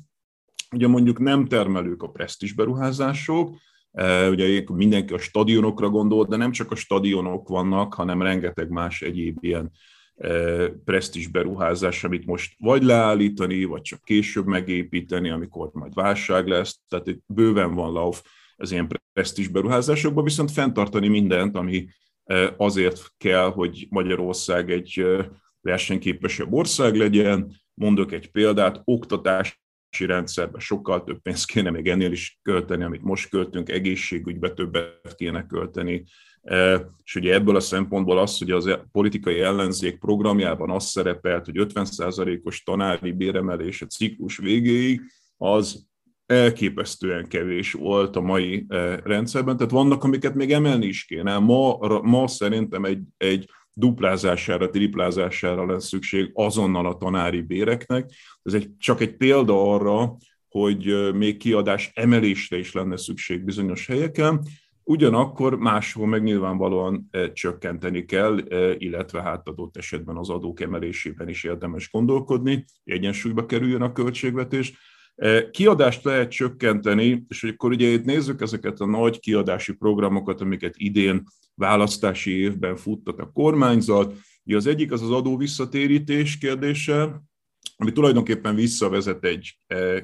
Ugye 0.73 0.87
mondjuk 0.87 1.19
nem 1.19 1.47
termelők 1.47 2.03
a 2.03 2.11
presztis 2.11 2.53
beruházások, 2.53 3.57
e, 3.93 4.29
ugye 4.29 4.65
mindenki 4.73 5.13
a 5.13 5.19
stadionokra 5.19 5.89
gondol, 5.89 6.25
de 6.25 6.37
nem 6.37 6.51
csak 6.51 6.71
a 6.71 6.75
stadionok 6.75 7.49
vannak, 7.49 7.95
hanem 7.95 8.23
rengeteg 8.23 8.69
más 8.69 9.03
egyéb 9.03 9.37
ilyen 9.41 9.71
e, 10.17 10.29
presztis 10.85 11.27
beruházás, 11.27 12.05
amit 12.05 12.27
most 12.27 12.55
vagy 12.59 12.83
leállítani, 12.83 13.65
vagy 13.65 13.83
csak 13.83 14.03
később 14.05 14.47
megépíteni, 14.47 15.31
amikor 15.31 15.71
majd 15.73 15.95
válság 15.95 16.47
lesz. 16.47 16.81
Tehát 16.89 17.07
itt 17.07 17.23
bőven 17.27 17.75
van 17.75 17.93
lauf 17.93 18.23
az 18.57 18.73
ilyen 18.73 18.89
presztis 19.13 19.49
beruházásokban, 19.49 20.25
viszont 20.25 20.51
fenntartani 20.51 21.09
mindent, 21.09 21.57
ami 21.57 21.89
e, 22.25 22.55
azért 22.57 23.13
kell, 23.19 23.51
hogy 23.51 23.87
Magyarország 23.91 24.71
egy 24.71 25.05
versenyképesebb 25.61 26.53
ország 26.53 26.97
legyen. 26.97 27.61
Mondok 27.75 28.13
egy 28.13 28.31
példát, 28.31 28.81
oktatás 28.85 29.62
rendszerbe 30.01 30.59
sokkal 30.59 31.05
több 31.05 31.23
pénzt 31.23 31.47
kéne 31.47 31.71
még 31.71 31.89
ennél 31.89 32.13
is 32.13 32.39
költeni, 32.43 32.85
amit 32.85 33.03
most 33.03 33.29
költünk, 33.29 33.69
egészségügybe 33.69 34.51
többet 34.51 35.15
kéne 35.17 35.47
költeni. 35.47 36.05
E, 36.43 36.87
és 37.05 37.15
ugye 37.15 37.35
ebből 37.35 37.57
a 37.57 37.61
szempontból 37.61 38.19
az, 38.19 38.39
hogy 38.39 38.51
az 38.51 38.79
politikai 38.93 39.41
ellenzék 39.41 39.99
programjában 39.99 40.71
az 40.71 40.85
szerepelt, 40.85 41.45
hogy 41.45 41.57
50%-os 41.59 42.63
tanári 42.63 43.13
béremelés 43.13 43.83
a 43.83 43.87
ciklus 43.87 44.37
végéig, 44.37 45.01
az 45.37 45.87
elképesztően 46.27 47.29
kevés 47.29 47.73
volt 47.73 48.17
a 48.17 48.21
mai 48.21 48.65
e, 48.69 49.01
rendszerben, 49.05 49.57
tehát 49.57 49.73
vannak, 49.73 50.05
amiket 50.05 50.35
még 50.35 50.53
emelni 50.53 50.87
is 50.87 51.05
kéne. 51.05 51.39
Ma, 51.39 51.79
ma 52.03 52.29
szerintem 52.29 52.85
egy, 52.85 53.03
egy 53.17 53.51
duplázására, 53.75 54.71
triplázására 54.71 55.67
lesz 55.67 55.87
szükség 55.87 56.31
azonnal 56.35 56.87
a 56.87 56.97
tanári 56.97 57.41
béreknek. 57.41 58.11
Ez 58.43 58.55
egy, 58.55 58.71
csak 58.79 59.01
egy 59.01 59.17
példa 59.17 59.73
arra, 59.73 60.17
hogy 60.49 61.13
még 61.15 61.37
kiadás 61.37 61.91
emelésre 61.95 62.59
is 62.59 62.73
lenne 62.73 62.97
szükség 62.97 63.45
bizonyos 63.45 63.87
helyeken, 63.87 64.41
ugyanakkor 64.85 65.59
máshol 65.59 66.07
meg 66.07 66.23
nyilvánvalóan 66.23 67.11
csökkenteni 67.33 68.05
kell, 68.05 68.39
illetve 68.79 69.23
hát 69.23 69.49
adott 69.49 69.77
esetben 69.77 70.17
az 70.17 70.31
adók 70.31 70.61
emelésében 70.61 71.29
is 71.29 71.45
érdemes 71.45 71.91
gondolkodni, 71.91 72.65
egyensúlyba 72.85 73.47
kerüljön 73.47 73.83
a 73.83 73.93
költségvetés. 73.93 74.79
Kiadást 75.51 76.05
lehet 76.05 76.31
csökkenteni, 76.31 77.25
és 77.29 77.43
akkor 77.43 77.71
ugye 77.71 77.87
itt 77.87 78.05
nézzük 78.05 78.41
ezeket 78.41 78.81
a 78.81 78.87
nagy 78.87 79.21
kiadási 79.21 79.73
programokat, 79.73 80.41
amiket 80.41 80.75
idén 80.77 81.25
választási 81.55 82.31
évben 82.31 82.77
futtat 82.77 83.19
a 83.19 83.31
kormányzat. 83.33 84.15
Az 84.45 84.67
egyik 84.67 84.93
az 84.93 85.03
az 85.03 85.11
adó 85.11 85.37
visszatérítés 85.37 86.39
kérdése, 86.39 87.23
ami 87.77 87.93
tulajdonképpen 87.93 88.55
visszavezet 88.55 89.25
egy 89.25 89.59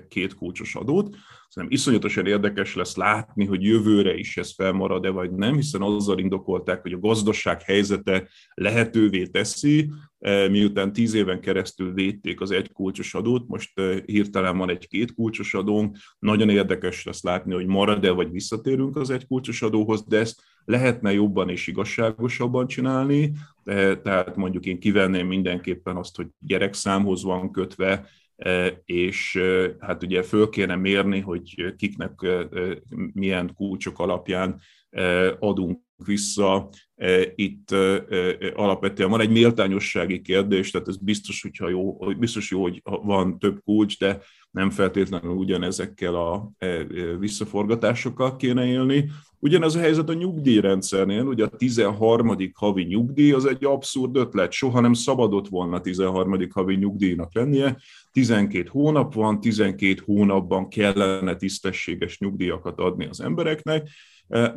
két 0.08 0.34
kulcsos 0.34 0.74
adót. 0.74 1.16
Szerintem 1.48 1.78
iszonyatosan 1.78 2.26
érdekes 2.26 2.74
lesz 2.74 2.96
látni, 2.96 3.44
hogy 3.44 3.62
jövőre 3.62 4.14
is 4.14 4.36
ez 4.36 4.54
felmarad-e 4.54 5.10
vagy 5.10 5.30
nem, 5.30 5.54
hiszen 5.54 5.82
azzal 5.82 6.18
indokolták, 6.18 6.82
hogy 6.82 6.92
a 6.92 6.98
gazdaság 6.98 7.62
helyzete 7.62 8.28
lehetővé 8.54 9.26
teszi, 9.26 9.90
e, 10.18 10.48
miután 10.48 10.92
tíz 10.92 11.14
éven 11.14 11.40
keresztül 11.40 11.92
védték 11.92 12.40
az 12.40 12.50
egy 12.50 12.72
kulcsos 12.72 13.14
adót, 13.14 13.48
most 13.48 13.78
e, 13.78 14.02
hirtelen 14.06 14.58
van 14.58 14.70
egy 14.70 14.88
két 14.88 15.14
kulcsos 15.14 15.54
adónk. 15.54 15.96
Nagyon 16.18 16.48
érdekes 16.48 17.04
lesz 17.04 17.22
látni, 17.22 17.54
hogy 17.54 17.66
marad-e 17.66 18.10
vagy 18.10 18.30
visszatérünk 18.30 18.96
az 18.96 19.10
egy 19.10 19.26
kulcsos 19.26 19.62
adóhoz, 19.62 20.04
de 20.06 20.18
ezt 20.18 20.42
lehetne 20.64 21.12
jobban 21.12 21.48
és 21.48 21.66
igazságosabban 21.66 22.66
csinálni, 22.66 23.32
tehát 24.02 24.36
mondjuk 24.36 24.66
én 24.66 24.78
kivenném 24.78 25.26
mindenképpen 25.26 25.96
azt, 25.96 26.16
hogy 26.16 26.26
gyerekszámhoz 26.38 27.22
van 27.22 27.50
kötve, 27.50 28.08
és 28.84 29.42
hát 29.78 30.02
ugye 30.02 30.22
föl 30.22 30.48
kéne 30.48 30.76
mérni, 30.76 31.20
hogy 31.20 31.74
kiknek 31.76 32.26
milyen 33.12 33.54
kulcsok 33.54 33.98
alapján 33.98 34.60
adunk 35.38 35.80
vissza. 36.04 36.68
Itt 37.34 37.70
alapvetően 38.54 39.10
van 39.10 39.20
egy 39.20 39.30
méltányossági 39.30 40.20
kérdés, 40.20 40.70
tehát 40.70 40.88
ez 40.88 40.96
biztos, 40.96 41.42
hogyha 41.42 41.68
jó, 41.68 41.96
biztos 42.18 42.50
jó, 42.50 42.62
hogy 42.62 42.82
van 42.84 43.38
több 43.38 43.60
kulcs, 43.64 43.98
de 43.98 44.20
nem 44.50 44.70
feltétlenül 44.70 45.30
ugyanezekkel 45.30 46.14
a 46.14 46.50
visszaforgatásokkal 47.18 48.36
kéne 48.36 48.66
élni. 48.66 49.10
Ugyanez 49.40 49.74
a 49.74 49.78
helyzet 49.78 50.08
a 50.08 50.12
nyugdíjrendszernél, 50.12 51.22
ugye 51.22 51.44
a 51.44 51.48
13. 51.48 52.36
havi 52.54 52.82
nyugdíj 52.82 53.32
az 53.32 53.44
egy 53.44 53.64
abszurd 53.64 54.16
ötlet, 54.16 54.52
soha 54.52 54.80
nem 54.80 54.92
szabadott 54.92 55.48
volna 55.48 55.80
13. 55.80 56.48
havi 56.50 56.74
nyugdíjnak 56.74 57.34
lennie, 57.34 57.76
12 58.12 58.68
hónap 58.70 59.14
van, 59.14 59.40
12 59.40 60.02
hónapban 60.04 60.68
kellene 60.68 61.36
tisztességes 61.36 62.18
nyugdíjakat 62.18 62.78
adni 62.78 63.06
az 63.06 63.20
embereknek, 63.20 63.88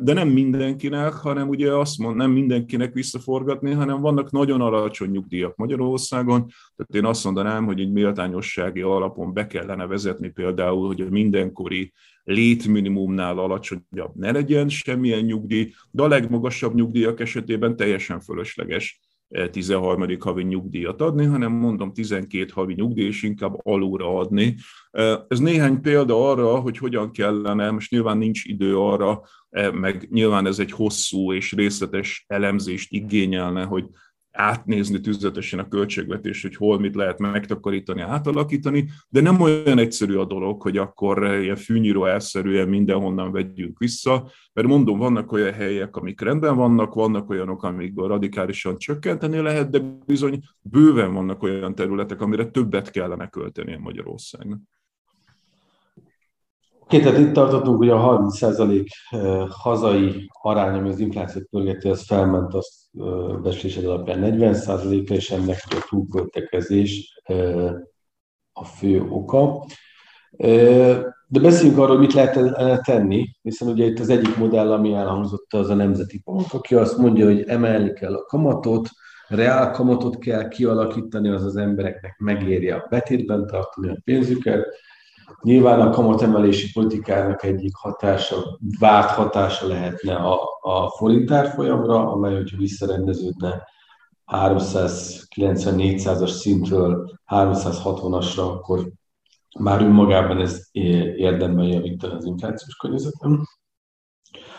de 0.00 0.12
nem 0.12 0.28
mindenkinek, 0.28 1.12
hanem 1.12 1.48
ugye 1.48 1.72
azt 1.72 1.98
mond, 1.98 2.16
nem 2.16 2.30
mindenkinek 2.30 2.92
visszaforgatni, 2.92 3.72
hanem 3.72 4.00
vannak 4.00 4.30
nagyon 4.30 4.60
alacsony 4.60 5.10
nyugdíjak 5.10 5.56
Magyarországon, 5.56 6.46
tehát 6.76 6.94
én 6.94 7.04
azt 7.04 7.24
mondanám, 7.24 7.64
hogy 7.64 7.80
egy 7.80 7.92
méltányossági 7.92 8.80
alapon 8.80 9.32
be 9.32 9.46
kellene 9.46 9.86
vezetni 9.86 10.28
például, 10.28 10.86
hogy 10.86 11.00
a 11.00 11.10
mindenkori 11.10 11.92
létminimumnál 12.24 13.38
alacsonyabb 13.38 14.14
ne 14.14 14.30
legyen 14.32 14.68
semmilyen 14.68 15.24
nyugdíj, 15.24 15.72
de 15.90 16.02
a 16.02 16.08
legmagasabb 16.08 16.74
nyugdíjak 16.74 17.20
esetében 17.20 17.76
teljesen 17.76 18.20
fölösleges 18.20 19.00
13. 19.50 20.16
havi 20.18 20.42
nyugdíjat 20.42 21.00
adni, 21.00 21.24
hanem 21.24 21.52
mondom 21.52 21.92
12 21.92 22.50
havi 22.52 22.74
nyugdíj, 22.74 23.06
és 23.06 23.22
inkább 23.22 23.60
alulra 23.62 24.18
adni. 24.18 24.56
Ez 25.28 25.38
néhány 25.38 25.80
példa 25.80 26.30
arra, 26.30 26.60
hogy 26.60 26.78
hogyan 26.78 27.10
kellene, 27.10 27.70
most 27.70 27.90
nyilván 27.90 28.18
nincs 28.18 28.44
idő 28.44 28.78
arra, 28.78 29.22
meg 29.72 30.08
nyilván 30.10 30.46
ez 30.46 30.58
egy 30.58 30.72
hosszú 30.72 31.32
és 31.32 31.52
részletes 31.52 32.24
elemzést 32.28 32.92
igényelne, 32.92 33.64
hogy 33.64 33.84
átnézni 34.32 35.00
tüzetesen 35.00 35.58
a 35.58 35.68
költségvetés, 35.68 36.42
hogy 36.42 36.56
hol 36.56 36.78
mit 36.78 36.94
lehet 36.94 37.18
megtakarítani, 37.18 38.00
átalakítani, 38.00 38.88
de 39.08 39.20
nem 39.20 39.40
olyan 39.40 39.78
egyszerű 39.78 40.16
a 40.16 40.24
dolog, 40.24 40.62
hogy 40.62 40.76
akkor 40.76 41.24
ilyen 41.40 41.56
fűnyíró 41.56 42.04
elszerűen 42.04 42.68
mindenhonnan 42.68 43.32
vegyünk 43.32 43.78
vissza, 43.78 44.30
mert 44.52 44.68
mondom, 44.68 44.98
vannak 44.98 45.32
olyan 45.32 45.52
helyek, 45.52 45.96
amik 45.96 46.20
rendben 46.20 46.56
vannak, 46.56 46.94
vannak 46.94 47.30
olyanok, 47.30 47.62
amikből 47.62 48.08
radikálisan 48.08 48.78
csökkenteni 48.78 49.38
lehet, 49.38 49.70
de 49.70 49.98
bizony 50.06 50.40
bőven 50.60 51.12
vannak 51.12 51.42
olyan 51.42 51.74
területek, 51.74 52.20
amire 52.20 52.46
többet 52.46 52.90
kellene 52.90 53.28
költeni 53.28 53.74
a 53.74 53.78
Magyarországnak. 53.78 54.60
Oké, 56.92 57.00
tehát 57.00 57.18
itt 57.18 57.32
tartottunk, 57.32 57.76
hogy 57.76 57.88
a 57.88 58.28
30% 58.30 58.86
hazai 59.48 60.30
arány, 60.42 60.78
ami 60.78 60.88
az 60.88 60.98
inflációt 60.98 61.46
pörgeti, 61.50 61.88
az 61.88 62.06
felment, 62.06 62.54
azt 62.54 62.72
beszélésed 63.42 63.84
alapján 63.84 64.20
40%-ra, 64.22 65.14
és 65.14 65.30
ennek 65.30 65.58
a 65.68 65.86
túlköltekezés 65.88 67.20
a 68.52 68.64
fő 68.64 69.06
oka. 69.08 69.66
De 71.26 71.40
beszéljünk 71.40 71.78
arról, 71.78 71.98
mit 71.98 72.12
lehet 72.12 72.84
tenni, 72.84 73.28
hiszen 73.42 73.68
ugye 73.68 73.84
itt 73.84 73.98
az 73.98 74.08
egyik 74.08 74.36
modell, 74.36 74.72
ami 74.72 74.92
elhangzott, 74.92 75.52
az 75.52 75.68
a 75.68 75.74
Nemzeti 75.74 76.20
Bank, 76.24 76.52
aki 76.52 76.74
azt 76.74 76.98
mondja, 76.98 77.24
hogy 77.24 77.42
emelni 77.46 77.92
kell 77.92 78.14
a 78.14 78.24
kamatot, 78.24 78.88
reál 79.28 79.70
kamatot 79.70 80.18
kell 80.18 80.48
kialakítani, 80.48 81.28
az 81.28 81.44
az 81.44 81.56
embereknek 81.56 82.18
megérje 82.18 82.74
a 82.74 82.86
betétben 82.90 83.46
tartani 83.46 83.88
a 83.88 84.00
pénzüket, 84.04 84.66
Nyilván 85.42 85.80
a 85.80 85.90
kamatemelési 85.90 86.72
politikának 86.72 87.42
egyik 87.42 87.74
hatása, 87.74 88.58
várt 88.78 89.10
hatása 89.10 89.66
lehetne 89.66 90.14
a, 90.14 90.40
a 90.60 90.88
forintár 90.88 91.46
folyamra, 91.46 92.12
amely, 92.12 92.34
hogyha 92.34 92.56
visszarendeződne 92.56 93.62
390-400-as 94.32 96.30
szintről 96.30 97.10
360-asra, 97.26 98.38
akkor 98.38 98.90
már 99.58 99.82
önmagában 99.82 100.40
ez 100.40 100.68
érdemben 101.16 101.66
javítani 101.66 102.14
az 102.14 102.24
inflációs 102.24 102.76
környezetem. 102.76 103.42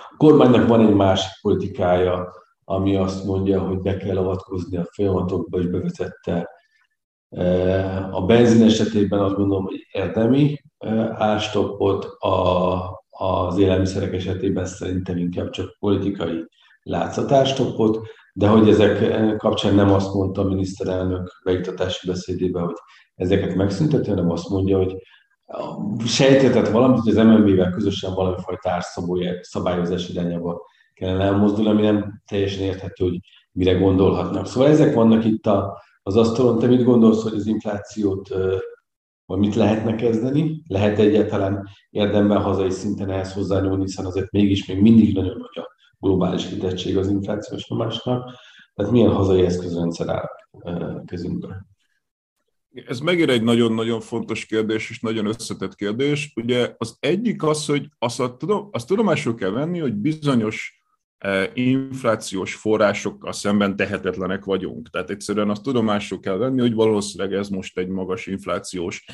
A 0.10 0.16
kormánynak 0.18 0.68
van 0.68 0.88
egy 0.88 0.94
másik 0.94 1.32
politikája, 1.42 2.32
ami 2.66 2.96
azt 2.96 3.24
mondja, 3.26 3.62
hogy 3.62 3.80
be 3.80 3.98
kell 3.98 4.18
avatkozni 4.18 4.78
a 4.78 4.86
folyamatokba, 4.94 5.60
és 5.60 5.68
bevezette 5.68 6.50
a 8.12 8.22
benzin 8.26 8.64
esetében 8.64 9.20
azt 9.20 9.36
gondolom, 9.36 9.64
hogy 9.64 9.88
érdemi 9.92 10.62
árstoppot, 11.12 12.06
a, 12.06 13.04
az 13.10 13.58
élelmiszerek 13.58 14.14
esetében 14.14 14.66
szerintem 14.66 15.18
inkább 15.18 15.50
csak 15.50 15.78
politikai 15.80 16.46
látszatárstoppot, 16.82 18.00
de 18.34 18.48
hogy 18.48 18.70
ezek 18.70 19.36
kapcsán 19.38 19.76
nem 19.76 19.90
azt 19.90 20.14
mondta 20.14 20.42
a 20.42 20.48
miniszterelnök 20.48 21.42
beiktatási 21.44 22.08
beszédében, 22.08 22.64
hogy 22.64 22.76
ezeket 23.16 23.56
megszünteti, 23.56 24.10
hanem 24.10 24.30
azt 24.30 24.50
mondja, 24.50 24.78
hogy 24.78 24.96
sejtetett 26.06 26.68
valamit, 26.68 27.00
hogy 27.00 27.18
az 27.18 27.26
MNB-vel 27.26 27.72
közösen 27.72 28.14
valami 28.14 28.36
fajta 28.42 28.70
árszabályozás 28.70 30.10
irányába 30.10 30.62
kellene 30.94 31.24
elmozdulni, 31.24 31.70
ami 31.70 31.82
nem 31.82 32.22
teljesen 32.28 32.64
érthető, 32.64 33.04
hogy 33.04 33.20
mire 33.52 33.74
gondolhatnak. 33.74 34.48
Szóval 34.48 34.70
ezek 34.70 34.94
vannak 34.94 35.26
itt 35.26 35.46
a, 35.46 35.82
az 36.04 36.16
asztalon. 36.16 36.60
Te 36.60 36.68
mit 36.68 36.84
gondolsz, 36.84 37.24
hogy 37.24 37.34
az 37.34 37.48
inflációt 37.48 38.30
vagy 39.26 39.40
mit 39.40 39.56
lehetne 39.56 39.96
kezdeni? 39.96 40.64
Lehet 40.68 41.00
egyáltalán 41.00 41.68
érdemben 41.90 42.42
hazai 42.42 42.70
szinten 42.70 43.10
ehhez 43.10 43.34
hozzányúlni, 43.34 43.82
hiszen 43.82 44.06
azért 44.06 44.32
mégis 44.32 44.66
még 44.66 44.82
mindig 44.82 45.14
nagyon 45.14 45.38
nagy 45.38 45.64
a 45.64 45.72
globális 46.00 46.48
kitettség 46.48 46.98
az 46.98 47.10
inflációs 47.10 47.68
nyomásnak. 47.68 48.32
Tehát 48.74 48.92
milyen 48.92 49.12
hazai 49.12 49.46
eszközrendszer 49.46 50.10
áll 50.10 50.30
kezünkben? 51.06 51.68
Ez 52.86 53.00
megint 53.00 53.30
egy 53.30 53.44
nagyon-nagyon 53.44 54.02
fontos 54.02 54.46
kérdés, 54.46 54.90
és 54.90 55.00
nagyon 55.00 55.26
összetett 55.26 55.76
kérdés. 55.76 56.34
Ugye 56.36 56.76
az 56.78 56.98
egyik 57.00 57.44
az, 57.44 57.66
hogy 57.66 57.90
azt, 58.00 58.38
tudom, 58.38 58.70
azt 58.72 58.88
tudomásul 58.88 59.36
kell 59.36 59.50
venni, 59.50 59.80
hogy 59.80 59.94
bizonyos 59.94 60.83
inflációs 61.54 62.56
forrásokkal 62.56 63.32
szemben 63.32 63.76
tehetetlenek 63.76 64.46
vagyunk. 64.46 64.90
Tehát 64.90 65.10
egyszerűen 65.10 65.50
azt 65.50 65.64
tudomásul 65.64 66.20
kell 66.20 66.38
venni, 66.38 66.60
hogy 66.60 66.74
valószínűleg 66.74 67.34
ez 67.34 67.50
most 67.50 67.78
egy 67.78 67.88
magas 67.88 68.28
inflációs 68.28 69.06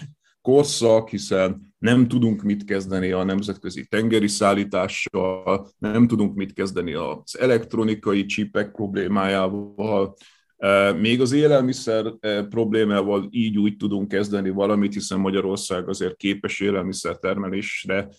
korszak, 0.42 1.10
hiszen 1.10 1.74
nem 1.78 2.08
tudunk 2.08 2.42
mit 2.42 2.64
kezdeni 2.64 3.12
a 3.12 3.24
nemzetközi 3.24 3.88
tengeri 3.88 4.28
szállítással, 4.28 5.70
nem 5.78 6.08
tudunk 6.08 6.36
mit 6.36 6.54
kezdeni 6.54 6.94
az 6.94 7.40
elektronikai 7.40 8.26
csipek 8.26 8.72
problémájával, 8.72 10.16
még 11.00 11.22
az 11.22 11.32
élelmiszer 11.32 12.14
problémával 12.50 13.28
így 13.30 13.58
úgy 13.58 13.78
tudunk 13.78 14.08
kezdeni 14.08 14.50
valamit, 14.50 14.94
hiszen 14.94 15.20
Magyarország 15.20 15.90
azért 15.90 16.16
képes 16.16 16.60
élelmiszer 16.60 17.18
termelésre 17.18 18.10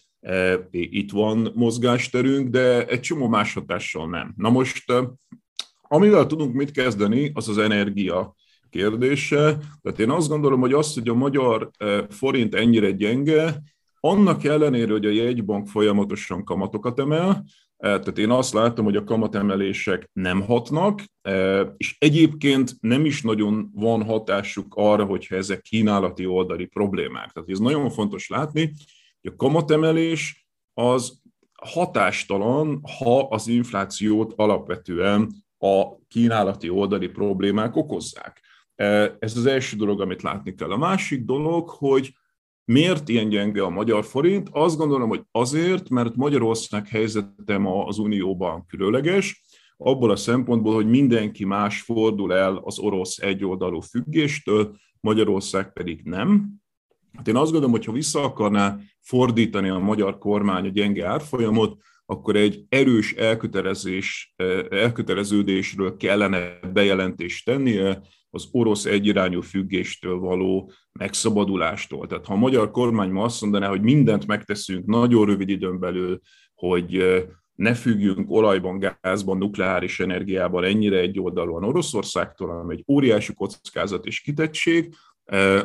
itt 0.70 1.10
van 1.10 1.52
mozgásterünk, 1.54 2.48
de 2.48 2.86
egy 2.86 3.00
csomó 3.00 3.28
más 3.28 3.54
hatással 3.54 4.08
nem. 4.08 4.34
Na 4.36 4.50
most, 4.50 4.92
amivel 5.82 6.26
tudunk 6.26 6.54
mit 6.54 6.70
kezdeni, 6.70 7.30
az 7.34 7.48
az 7.48 7.58
energia 7.58 8.34
kérdése. 8.70 9.58
Tehát 9.82 10.00
én 10.00 10.10
azt 10.10 10.28
gondolom, 10.28 10.60
hogy 10.60 10.72
az, 10.72 10.94
hogy 10.94 11.08
a 11.08 11.14
magyar 11.14 11.70
forint 12.08 12.54
ennyire 12.54 12.90
gyenge, 12.90 13.62
annak 14.00 14.44
ellenére, 14.44 14.92
hogy 14.92 15.06
a 15.06 15.10
jegybank 15.10 15.68
folyamatosan 15.68 16.44
kamatokat 16.44 16.98
emel, 16.98 17.44
tehát 17.76 18.18
én 18.18 18.30
azt 18.30 18.52
látom, 18.52 18.84
hogy 18.84 18.96
a 18.96 19.04
kamatemelések 19.04 20.10
nem 20.12 20.40
hatnak, 20.40 21.02
és 21.76 21.96
egyébként 21.98 22.76
nem 22.80 23.04
is 23.04 23.22
nagyon 23.22 23.70
van 23.74 24.04
hatásuk 24.04 24.74
arra, 24.76 25.04
hogyha 25.04 25.36
ezek 25.36 25.60
kínálati 25.60 26.26
oldali 26.26 26.66
problémák. 26.66 27.30
Tehát 27.30 27.48
ez 27.48 27.58
nagyon 27.58 27.90
fontos 27.90 28.28
látni, 28.28 28.72
a 29.22 29.36
kamatemelés 29.36 30.48
az 30.74 31.22
hatástalan, 31.62 32.80
ha 32.98 33.20
az 33.20 33.48
inflációt 33.48 34.32
alapvetően 34.36 35.32
a 35.58 36.06
kínálati 36.08 36.68
oldali 36.68 37.08
problémák 37.08 37.76
okozzák. 37.76 38.40
E, 38.74 39.16
ez 39.18 39.36
az 39.36 39.46
első 39.46 39.76
dolog, 39.76 40.00
amit 40.00 40.22
látni 40.22 40.54
kell. 40.54 40.70
A 40.70 40.76
másik 40.76 41.24
dolog, 41.24 41.68
hogy 41.68 42.12
miért 42.64 43.08
ilyen 43.08 43.28
gyenge 43.28 43.62
a 43.62 43.70
magyar 43.70 44.04
forint? 44.04 44.48
Azt 44.52 44.76
gondolom, 44.76 45.08
hogy 45.08 45.22
azért, 45.30 45.88
mert 45.88 46.16
Magyarország 46.16 46.88
helyzete 46.88 47.58
ma 47.58 47.84
az 47.84 47.98
Unióban 47.98 48.66
különleges, 48.66 49.42
abból 49.76 50.10
a 50.10 50.16
szempontból, 50.16 50.74
hogy 50.74 50.88
mindenki 50.88 51.44
más 51.44 51.80
fordul 51.80 52.34
el 52.34 52.56
az 52.56 52.78
orosz 52.78 53.18
egyoldalú 53.18 53.80
függéstől, 53.80 54.76
Magyarország 55.00 55.72
pedig 55.72 56.02
nem. 56.04 56.59
Hát 57.16 57.28
én 57.28 57.36
azt 57.36 57.50
gondolom, 57.50 57.70
hogy 57.70 57.84
ha 57.84 57.92
vissza 57.92 58.22
akarná 58.22 58.78
fordítani 59.00 59.68
a 59.68 59.78
magyar 59.78 60.18
kormány 60.18 60.66
a 60.66 60.70
gyenge 60.70 61.06
árfolyamot, 61.06 61.76
akkor 62.06 62.36
egy 62.36 62.64
erős 62.68 63.12
elkötelezés, 63.12 64.32
eh, 64.36 64.58
elköteleződésről 64.70 65.96
kellene 65.96 66.58
bejelentést 66.72 67.44
tennie 67.44 68.02
az 68.30 68.48
orosz 68.50 68.84
egyirányú 68.84 69.40
függéstől 69.40 70.18
való 70.18 70.72
megszabadulástól. 70.92 72.06
Tehát 72.06 72.26
ha 72.26 72.32
a 72.32 72.36
magyar 72.36 72.70
kormány 72.70 73.10
ma 73.10 73.24
azt 73.24 73.40
mondaná, 73.40 73.68
hogy 73.68 73.82
mindent 73.82 74.26
megteszünk 74.26 74.86
nagyon 74.86 75.26
rövid 75.26 75.48
időn 75.48 75.78
belül, 75.78 76.20
hogy 76.54 76.96
eh, 76.96 77.22
ne 77.54 77.74
függjünk 77.74 78.30
olajban, 78.30 78.98
gázban, 79.00 79.38
nukleáris 79.38 80.00
energiában 80.00 80.64
ennyire 80.64 80.98
egyoldalúan 80.98 81.64
Oroszországtól, 81.64 82.48
hanem 82.48 82.70
egy 82.70 82.84
óriási 82.88 83.34
kockázat 83.34 84.06
és 84.06 84.20
kitettség, 84.20 84.94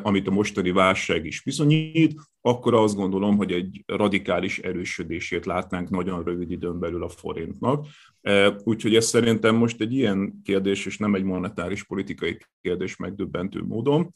amit 0.02 0.28
a 0.28 0.32
mostani 0.32 0.72
válság 0.72 1.26
is 1.26 1.42
bizonyít, 1.44 2.22
akkor 2.42 2.74
azt 2.74 2.96
gondolom, 2.96 3.38
hogy 3.38 3.52
egy 3.52 3.84
radikális 3.86 4.60
erősödését 4.60 5.46
látnánk 5.46 5.90
nagyon 5.90 6.24
rövid 6.24 6.52
időn 6.52 6.80
belül 6.80 7.04
a 7.04 7.10
forintnak. 7.10 7.86
Úgyhogy 8.64 8.96
ez 8.96 9.06
szerintem 9.06 9.56
most 9.56 9.82
egy 9.82 9.94
ilyen 9.94 10.42
kérdés, 10.44 10.86
és 10.86 10.98
nem 10.98 11.16
egy 11.16 11.24
monetáris 11.24 11.84
politikai 11.84 12.38
kérdés 12.62 12.96
megdöbbentő 12.96 13.62
módon. 13.62 14.12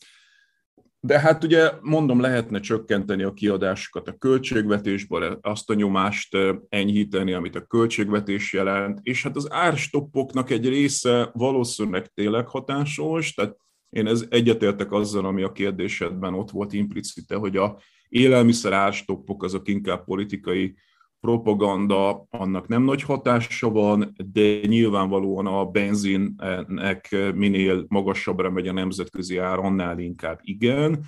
De 1.02 1.20
hát 1.20 1.44
ugye 1.44 1.72
mondom, 1.82 2.20
lehetne 2.20 2.60
csökkenteni 2.60 3.24
a 3.24 3.34
kiadásokat 3.34 4.08
a 4.08 4.18
költségvetésből, 4.18 5.40
azt 5.42 5.70
a 5.70 5.74
nyomást 5.74 6.38
enyhíteni, 6.70 7.34
amit 7.34 7.56
a 7.56 7.66
költségvetés 7.66 8.54
jelent, 8.54 9.00
és 9.04 9.24
hát 9.24 9.36
az 9.36 9.52
árstoppoknak 9.52 10.50
egy 10.50 10.70
része 10.70 11.30
valószínűleg 11.34 12.08
tényleg 12.14 12.48
hatásos, 12.48 13.34
tehát 13.34 13.58
én 13.90 14.08
ez 14.08 14.26
egyetértek 14.30 14.92
azzal, 14.92 15.26
ami 15.26 15.42
a 15.42 15.52
kérdésedben 15.52 16.34
ott 16.34 16.52
volt 16.52 16.74
implicite, 16.74 17.36
hogy 17.36 17.58
a 17.58 17.78
élelmiszer 18.10 18.74
árstoppok 18.74 19.44
azok 19.44 19.68
inkább 19.68 20.04
politikai 20.04 20.76
propaganda, 21.20 22.26
annak 22.30 22.68
nem 22.68 22.84
nagy 22.84 23.02
hatása 23.02 23.70
van, 23.70 24.16
de 24.34 24.60
nyilvánvalóan 24.66 25.46
a 25.46 25.66
benzinnek 25.66 27.16
minél 27.36 27.86
magasabbra 27.88 28.50
megy 28.50 28.68
a 28.68 28.74
nemzetközi 28.74 29.38
ár, 29.38 29.60
annál 29.60 30.00
inkább 30.00 30.40
igen. 30.42 31.06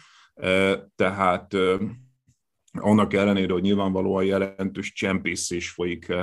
Tehát 0.96 1.56
annak 2.72 3.13
ellenére, 3.13 3.54
hogy 3.54 3.62
nyilvánvalóan 3.62 4.24
jelentős 4.24 4.94
csempészés 4.94 5.70
folyik, 5.70 6.13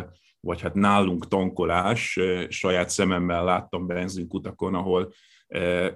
vagy 0.41 0.61
hát 0.61 0.75
nálunk 0.75 1.29
tankolás, 1.29 2.19
saját 2.49 2.91
szememmel 2.91 3.45
láttam 3.45 3.87
benzinkutakon, 3.87 4.75
ahol 4.75 5.13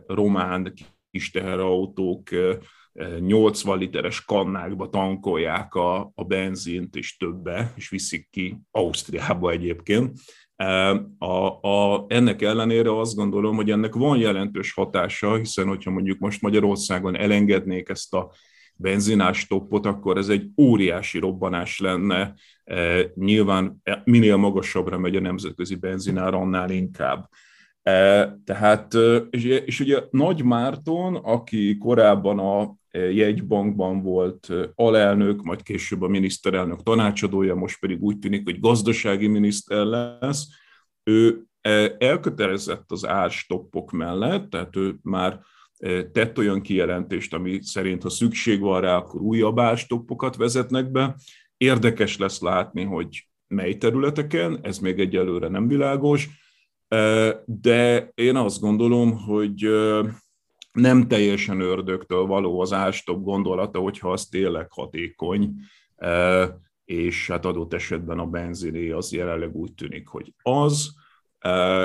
román 0.07 0.73
kis 1.11 1.31
teherautók 1.31 2.29
80 3.21 3.79
literes 3.79 4.25
kannákba 4.25 4.88
tankolják 4.88 5.75
a, 5.75 6.12
a 6.15 6.25
benzint 6.25 6.97
és 6.97 7.17
többe, 7.17 7.73
és 7.77 7.88
viszik 7.88 8.29
ki 8.31 8.57
Ausztriába 8.71 9.51
egyébként. 9.51 10.19
A, 11.19 11.67
a, 11.69 12.05
ennek 12.09 12.43
ellenére 12.43 12.99
azt 12.99 13.15
gondolom, 13.15 13.57
hogy 13.57 13.71
ennek 13.71 13.95
van 13.95 14.19
jelentős 14.19 14.73
hatása, 14.73 15.37
hiszen 15.37 15.67
hogyha 15.67 15.91
mondjuk 15.91 16.19
most 16.19 16.43
Magyarországon 16.43 17.17
elengednék 17.17 17.88
ezt 17.88 18.15
a 18.15 18.33
benzinás 18.75 19.47
toppot, 19.47 19.87
akkor 19.87 20.17
ez 20.17 20.29
egy 20.29 20.51
óriási 20.57 21.19
robbanás 21.19 21.79
lenne. 21.79 22.35
Nyilván 23.15 23.83
minél 24.05 24.37
magasabbra 24.37 24.99
megy 24.99 25.17
a 25.17 25.21
nemzetközi 25.21 25.75
benzinár, 25.75 26.35
annál 26.35 26.71
inkább. 26.71 27.29
Tehát, 28.45 28.95
és, 29.31 29.45
és 29.45 29.81
ugye 29.81 30.03
Nagy 30.11 30.45
Márton, 30.45 31.14
aki 31.14 31.79
korábban 31.79 32.38
a 32.38 32.75
jegybankban 32.90 34.03
volt 34.03 34.53
alelnök, 34.75 35.42
majd 35.42 35.62
később 35.62 36.03
a 36.03 36.09
miniszterelnök 36.09 36.83
tanácsadója, 36.83 37.55
most 37.55 37.81
pedig 37.81 38.03
úgy 38.03 38.18
tűnik, 38.18 38.45
hogy 38.45 38.61
gazdasági 38.61 39.27
miniszter 39.27 39.85
lesz. 39.85 40.47
Ő 41.03 41.45
elkötelezett 41.99 42.90
az 42.90 43.07
árstoppok 43.07 43.90
mellett, 43.90 44.51
tehát 44.51 44.77
ő 44.77 44.97
már 45.03 45.40
tett 46.12 46.38
olyan 46.38 46.61
kijelentést, 46.61 47.35
ami 47.35 47.59
szerint, 47.62 48.03
ha 48.03 48.11
szükség 48.11 48.61
van 48.61 48.81
rá, 48.81 48.97
akkor 48.97 49.21
újabb 49.21 49.59
árstoppokat 49.59 50.37
vezetnek 50.37 50.90
be. 50.90 51.16
Érdekes 51.57 52.18
lesz 52.18 52.40
látni, 52.40 52.83
hogy 52.83 53.29
mely 53.47 53.77
területeken, 53.77 54.59
ez 54.62 54.79
még 54.79 55.01
egyelőre 55.01 55.49
nem 55.49 55.68
világos, 55.68 56.29
de 57.44 58.11
én 58.14 58.37
azt 58.37 58.61
gondolom, 58.61 59.18
hogy 59.18 59.68
nem 60.72 61.09
teljesen 61.09 61.61
ördögtől 61.61 62.26
való 62.26 62.61
az 62.61 62.72
ástop 62.72 63.22
gondolata, 63.22 63.78
hogyha 63.78 64.12
az 64.12 64.26
tényleg 64.26 64.66
hatékony, 64.70 65.55
és 66.85 67.26
hát 67.26 67.44
adott 67.44 67.72
esetben 67.72 68.18
a 68.18 68.26
benziné 68.26 68.90
az 68.90 69.12
jelenleg 69.12 69.57
úgy 69.57 69.74
tűnik, 69.74 70.09
hogy 70.09 70.35
az, 70.42 70.94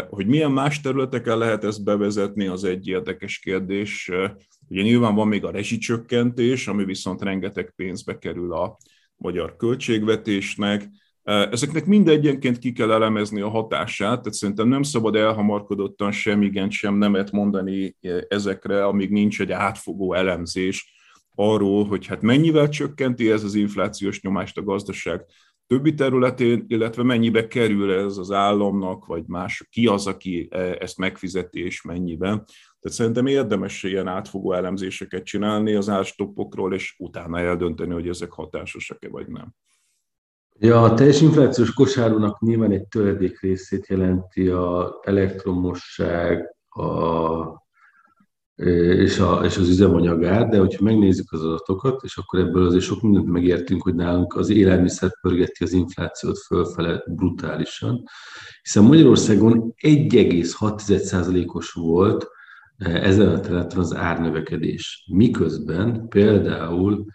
hogy 0.09 0.27
milyen 0.27 0.51
más 0.51 0.81
területeken 0.81 1.37
lehet 1.37 1.63
ezt 1.63 1.83
bevezetni, 1.83 2.47
az 2.47 2.63
egy 2.63 2.87
érdekes 2.87 3.39
kérdés. 3.39 4.11
Ugye 4.69 4.81
nyilván 4.81 5.15
van 5.15 5.27
még 5.27 5.45
a 5.45 5.51
rezsicsökkentés, 5.51 6.67
ami 6.67 6.85
viszont 6.85 7.21
rengeteg 7.21 7.73
pénzbe 7.75 8.17
kerül 8.17 8.53
a 8.53 8.77
magyar 9.15 9.55
költségvetésnek, 9.55 10.89
Ezeknek 11.27 11.85
mindegyenként 11.85 12.57
ki 12.57 12.71
kell 12.71 12.91
elemezni 12.91 13.41
a 13.41 13.49
hatását, 13.49 14.21
tehát 14.21 14.33
szerintem 14.33 14.67
nem 14.67 14.83
szabad 14.83 15.15
elhamarkodottan 15.15 16.11
sem 16.11 16.41
igen, 16.41 16.69
sem 16.69 16.95
nemet 16.95 17.31
mondani 17.31 17.95
ezekre, 18.27 18.85
amíg 18.85 19.09
nincs 19.09 19.41
egy 19.41 19.51
átfogó 19.51 20.13
elemzés 20.13 20.95
arról, 21.35 21.85
hogy 21.85 22.05
hát 22.05 22.21
mennyivel 22.21 22.69
csökkenti 22.69 23.31
ez 23.31 23.43
az 23.43 23.55
inflációs 23.55 24.21
nyomást 24.21 24.57
a 24.57 24.63
gazdaság 24.63 25.25
többi 25.65 25.93
területén, 25.93 26.65
illetve 26.67 27.03
mennyibe 27.03 27.47
kerül 27.47 27.91
ez 27.91 28.17
az 28.17 28.31
államnak, 28.31 29.05
vagy 29.05 29.23
más, 29.25 29.67
ki 29.69 29.87
az, 29.87 30.07
aki 30.07 30.47
ezt 30.79 30.97
megfizeti, 30.97 31.63
és 31.63 31.81
mennyiben. 31.81 32.35
Tehát 32.35 32.97
szerintem 32.97 33.25
érdemes 33.25 33.83
ilyen 33.83 34.07
átfogó 34.07 34.53
elemzéseket 34.53 35.23
csinálni 35.23 35.73
az 35.73 35.89
árstoppokról, 35.89 36.73
és 36.73 36.95
utána 36.97 37.39
eldönteni, 37.39 37.93
hogy 37.93 38.07
ezek 38.07 38.31
hatásosak-e 38.31 39.09
vagy 39.09 39.27
nem. 39.27 39.53
Ja, 40.59 40.83
a 40.83 40.93
teljes 40.93 41.21
inflációs 41.21 41.73
kosárunak 41.73 42.41
nyilván 42.41 42.71
egy 42.71 42.87
töredék 42.87 43.39
részét 43.39 43.87
jelenti 43.87 44.47
a 44.47 44.99
elektromosság 45.03 46.55
a, 46.69 46.85
és, 48.55 49.19
a, 49.19 49.41
és 49.43 49.57
az 49.57 49.69
üzemanyagár, 49.69 50.47
de 50.47 50.59
hogyha 50.59 50.83
megnézzük 50.83 51.31
az 51.31 51.43
adatokat, 51.43 52.03
és 52.03 52.17
akkor 52.17 52.39
ebből 52.39 52.65
azért 52.65 52.83
sok 52.83 53.01
mindent 53.01 53.27
megértünk, 53.27 53.81
hogy 53.81 53.95
nálunk 53.95 54.35
az 54.35 54.49
élelmiszer 54.49 55.09
pörgeti 55.21 55.63
az 55.63 55.73
inflációt 55.73 56.37
fölfele 56.37 57.03
brutálisan, 57.05 58.03
hiszen 58.61 58.83
Magyarországon 58.83 59.73
1,6%-os 59.83 61.71
volt 61.71 62.27
ezen 62.77 63.27
a 63.27 63.39
területen 63.39 63.79
az 63.79 63.95
árnövekedés. 63.95 65.05
Miközben 65.11 66.07
például 66.07 67.05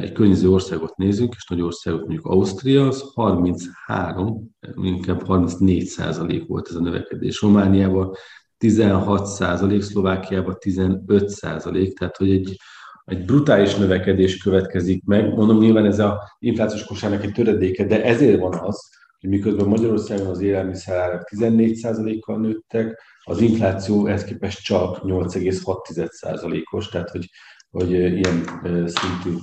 egy 0.00 0.12
környező 0.12 0.50
országot 0.50 0.96
nézünk, 0.96 1.34
és 1.36 1.46
nagy 1.48 1.60
országot 1.60 2.00
mondjuk 2.00 2.26
Ausztria, 2.26 2.86
az 2.86 3.10
33, 3.14 4.50
inkább 4.74 5.26
34 5.26 5.84
százalék 5.84 6.46
volt 6.46 6.68
ez 6.68 6.74
a 6.74 6.80
növekedés. 6.80 7.40
Romániában 7.40 8.14
16 8.58 9.26
százalék, 9.26 9.82
Szlovákiában 9.82 10.56
15 10.58 11.28
százalék, 11.28 11.98
tehát 11.98 12.16
hogy 12.16 12.30
egy, 12.30 12.56
egy 13.04 13.24
brutális 13.24 13.74
növekedés 13.74 14.42
következik 14.42 15.04
meg. 15.04 15.34
Mondom, 15.34 15.58
nyilván 15.58 15.86
ez 15.86 15.98
a 15.98 16.36
inflációs 16.38 16.84
kosárnak 16.84 17.24
egy 17.24 17.32
töredéke, 17.32 17.84
de 17.84 18.04
ezért 18.04 18.40
van 18.40 18.54
az, 18.54 18.88
hogy 19.20 19.30
miközben 19.30 19.66
Magyarországon 19.66 20.26
az 20.26 20.40
élelmiszerárak 20.40 21.24
14 21.28 21.74
százalékkal 21.74 22.38
nőttek, 22.38 23.02
az 23.24 23.40
infláció 23.40 24.06
ehhez 24.06 24.24
képest 24.24 24.64
csak 24.64 24.98
8,6 25.02 26.06
százalékos, 26.06 26.88
tehát 26.88 27.10
hogy 27.10 27.30
hogy 27.74 27.90
ilyen 27.90 28.44
szintű 28.86 29.34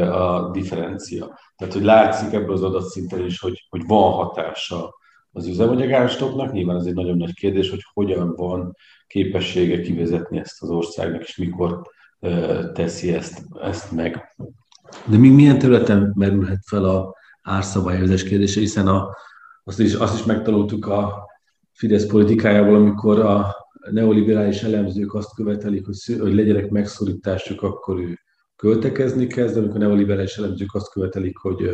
a 0.00 0.50
differencia. 0.50 1.38
Tehát, 1.56 1.74
hogy 1.74 1.82
látszik 1.82 2.32
ebből 2.32 2.52
az 2.52 2.62
adatszinten 2.62 3.24
is, 3.24 3.40
hogy, 3.40 3.66
hogy 3.68 3.82
van 3.86 4.12
hatása 4.12 4.94
az 5.32 5.46
üzemanyagárstoknak. 5.46 6.52
Nyilván 6.52 6.76
ez 6.76 6.84
egy 6.84 6.94
nagyon 6.94 7.16
nagy 7.16 7.34
kérdés, 7.34 7.70
hogy 7.70 7.80
hogyan 7.92 8.34
van 8.36 8.76
képessége 9.06 9.80
kivezetni 9.80 10.38
ezt 10.38 10.62
az 10.62 10.70
országnak, 10.70 11.22
és 11.22 11.36
mikor 11.36 11.82
teszi 12.72 13.14
ezt, 13.14 13.44
ezt 13.62 13.92
meg. 13.92 14.36
De 15.04 15.16
még 15.16 15.32
milyen 15.32 15.58
területen 15.58 16.12
merülhet 16.16 16.62
fel 16.66 16.84
a 16.84 17.14
árszabályozás 17.42 18.22
kérdése, 18.22 18.60
hiszen 18.60 18.86
a, 18.86 19.16
azt, 19.64 19.80
is, 19.80 19.94
azt 19.94 20.18
is 20.18 20.24
megtanultuk 20.24 20.86
a 20.86 21.28
Fidesz 21.72 22.06
politikájából, 22.06 22.74
amikor 22.74 23.20
a 23.20 23.59
neoliberális 23.90 24.62
elemzők 24.62 25.14
azt 25.14 25.34
követelik, 25.34 25.86
hogy, 25.86 25.96
hogy 26.18 26.34
legyenek 26.34 26.70
megszorítások, 26.70 27.62
akkor 27.62 28.00
ő 28.00 28.18
költekezni 28.56 29.26
kezd, 29.26 29.56
amikor 29.56 29.78
neoliberális 29.78 30.36
elemzők 30.36 30.74
azt 30.74 30.92
követelik, 30.92 31.36
hogy 31.36 31.70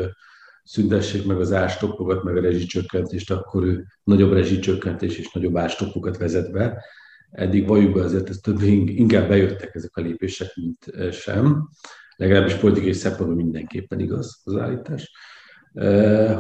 szüntessék 0.64 1.26
meg 1.26 1.40
az 1.40 1.52
ástoppokat, 1.52 2.22
meg 2.22 2.36
a 2.36 2.40
rezsicsökkentést, 2.40 3.30
akkor 3.30 3.64
ő 3.64 3.84
nagyobb 4.04 4.32
rezsicsökkentés 4.32 5.18
és 5.18 5.32
nagyobb 5.32 5.56
ástoppokat 5.56 6.16
vezet 6.16 6.52
be. 6.52 6.84
Eddig 7.30 7.66
valljuk 7.66 7.94
be 7.94 8.02
azért, 8.02 8.28
ez 8.28 8.36
több, 8.36 8.62
inkább 8.62 9.28
bejöttek 9.28 9.74
ezek 9.74 9.96
a 9.96 10.00
lépések, 10.00 10.54
mint 10.54 11.12
sem. 11.12 11.68
Legalábbis 12.16 12.54
politikai 12.54 12.92
szempontból 12.92 13.36
mindenképpen 13.36 14.00
igaz 14.00 14.40
az 14.44 14.56
állítás. 14.56 15.10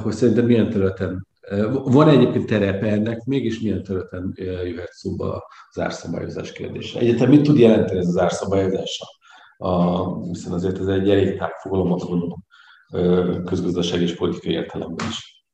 Hogy 0.02 0.12
szerintem 0.12 0.46
milyen 0.46 0.70
területen 0.70 1.26
van 1.84 2.08
egyébként 2.08 2.46
terepe 2.46 2.86
ennek, 2.86 3.24
mégis 3.24 3.60
milyen 3.60 3.82
területen 3.82 4.32
jöhet 4.36 4.92
szóba 4.92 5.44
az 5.70 5.80
árszabályozás 5.80 6.52
kérdése? 6.52 6.98
Egyetem 6.98 7.28
mit 7.28 7.42
tud 7.42 7.58
jelenteni 7.58 7.98
ez 7.98 8.06
az 8.06 8.18
árszabályozás? 8.18 9.00
A, 9.56 10.24
hiszen 10.26 10.52
azért 10.52 10.78
ez 10.78 10.86
egy 10.86 11.10
elég 11.10 11.38
tág 11.38 11.52
gondolom 11.62 12.44
közgazdaság 13.44 14.02
és 14.02 14.14
politikai 14.14 14.52
értelemben 14.52 15.06
is. 15.08 15.44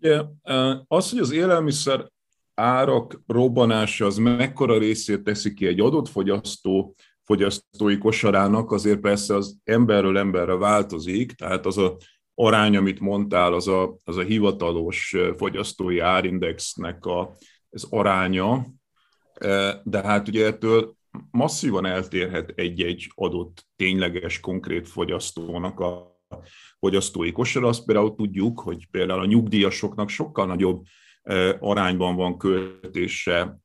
Ugye, 0.00 0.22
az, 0.86 1.10
hogy 1.10 1.18
az 1.18 1.30
élelmiszer 1.30 2.10
árak 2.54 3.20
robbanása 3.26 4.06
az 4.06 4.16
mekkora 4.16 4.78
részét 4.78 5.22
teszi 5.22 5.54
ki 5.54 5.66
egy 5.66 5.80
adott 5.80 6.08
fogyasztó 6.08 6.94
fogyasztói 7.28 7.98
kosarának, 7.98 8.72
azért 8.72 9.00
persze 9.00 9.34
az 9.34 9.56
emberről 9.64 10.18
emberre 10.18 10.54
változik, 10.56 11.32
tehát 11.32 11.66
az 11.66 11.78
a 11.78 11.96
arány, 12.40 12.76
amit 12.76 13.00
mondtál, 13.00 13.52
az 13.52 13.68
a, 13.68 13.96
az 14.04 14.16
a 14.16 14.22
hivatalos 14.22 15.16
fogyasztói 15.36 15.98
árindexnek 15.98 17.04
a, 17.06 17.36
az 17.70 17.86
aránya, 17.90 18.66
de 19.82 20.02
hát 20.02 20.28
ugye 20.28 20.46
ettől 20.46 20.96
masszívan 21.30 21.86
eltérhet 21.86 22.52
egy-egy 22.54 23.12
adott 23.14 23.66
tényleges, 23.76 24.40
konkrét 24.40 24.88
fogyasztónak 24.88 25.80
a 25.80 26.20
fogyasztói 26.78 27.32
kosar. 27.32 27.64
Azt 27.64 27.84
például 27.84 28.14
tudjuk, 28.14 28.60
hogy 28.60 28.88
például 28.90 29.20
a 29.20 29.26
nyugdíjasoknak 29.26 30.08
sokkal 30.08 30.46
nagyobb 30.46 30.84
arányban 31.60 32.16
van 32.16 32.38
költése 32.38 33.60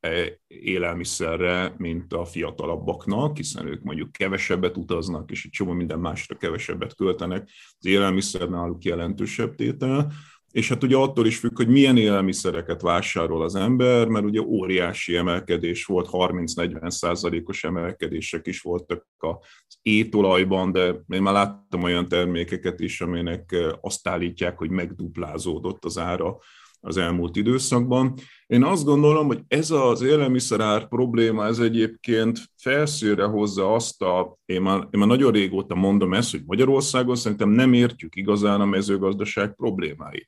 élelmiszerre, 0.47 1.73
mint 1.77 2.13
a 2.13 2.25
fiatalabbaknak, 2.25 3.37
hiszen 3.37 3.67
ők 3.67 3.83
mondjuk 3.83 4.11
kevesebbet 4.11 4.77
utaznak, 4.77 5.31
és 5.31 5.45
egy 5.45 5.51
csomó 5.51 5.71
minden 5.71 5.99
másra 5.99 6.35
kevesebbet 6.35 6.95
költenek. 6.95 7.49
Az 7.79 7.85
élelmiszer 7.85 8.49
náluk 8.49 8.83
jelentősebb 8.83 9.55
tétel, 9.55 10.11
és 10.51 10.69
hát 10.69 10.83
ugye 10.83 10.95
attól 10.95 11.25
is 11.25 11.37
függ, 11.37 11.57
hogy 11.57 11.67
milyen 11.67 11.97
élelmiszereket 11.97 12.81
vásárol 12.81 13.43
az 13.43 13.55
ember, 13.55 14.07
mert 14.07 14.25
ugye 14.25 14.41
óriási 14.41 15.15
emelkedés 15.15 15.85
volt, 15.85 16.09
30-40 16.11 16.89
százalékos 16.89 17.63
emelkedések 17.63 18.47
is 18.47 18.61
voltak 18.61 19.07
az 19.17 19.77
étolajban, 19.81 20.71
de 20.71 20.95
én 21.07 21.21
már 21.21 21.33
láttam 21.33 21.83
olyan 21.83 22.07
termékeket 22.07 22.79
is, 22.79 23.01
aminek 23.01 23.55
azt 23.81 24.07
állítják, 24.07 24.57
hogy 24.57 24.69
megduplázódott 24.69 25.85
az 25.85 25.97
ára 25.97 26.37
az 26.85 26.97
elmúlt 26.97 27.35
időszakban. 27.35 28.13
Én 28.47 28.63
azt 28.63 28.85
gondolom, 28.85 29.27
hogy 29.27 29.41
ez 29.47 29.71
az 29.71 30.01
élelmiszerár 30.01 30.87
probléma, 30.87 31.45
ez 31.45 31.59
egyébként 31.59 32.39
felszőre 32.55 33.23
hozza 33.23 33.73
azt 33.73 34.01
a, 34.01 34.37
én 34.45 34.61
már, 34.61 34.77
én 34.91 34.99
már 34.99 35.07
nagyon 35.07 35.31
régóta 35.31 35.75
mondom 35.75 36.13
ezt, 36.13 36.31
hogy 36.31 36.43
Magyarországon 36.45 37.15
szerintem 37.15 37.49
nem 37.49 37.73
értjük 37.73 38.15
igazán 38.15 38.61
a 38.61 38.65
mezőgazdaság 38.65 39.55
problémáit. 39.55 40.27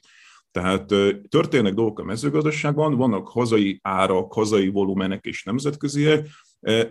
Tehát 0.51 0.85
történnek 1.29 1.73
dolgok 1.73 1.99
a 1.99 2.03
mezőgazdaságban, 2.03 2.95
vannak 2.95 3.27
hazai 3.27 3.79
árak, 3.83 4.33
hazai 4.33 4.67
volumenek 4.67 5.25
és 5.25 5.43
nemzetköziek, 5.43 6.27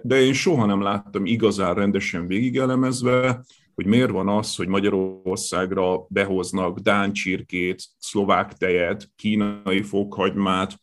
de 0.03 0.21
én 0.21 0.33
soha 0.33 0.67
nem 0.67 0.83
láttam 0.83 1.27
igazán 1.27 1.75
rendesen 1.75 2.27
végigelemezve, 2.27 3.45
hogy 3.75 3.87
miért 3.87 4.11
van 4.11 4.29
az, 4.29 4.57
hogy 4.57 4.69
Magyarországra 4.69 6.07
behoznak 6.09 6.79
dán 6.79 7.13
csirkét, 7.13 7.85
szlovák 7.99 8.53
tejet, 8.53 9.11
kínai 9.17 9.83
fokhagymát, 9.83 10.83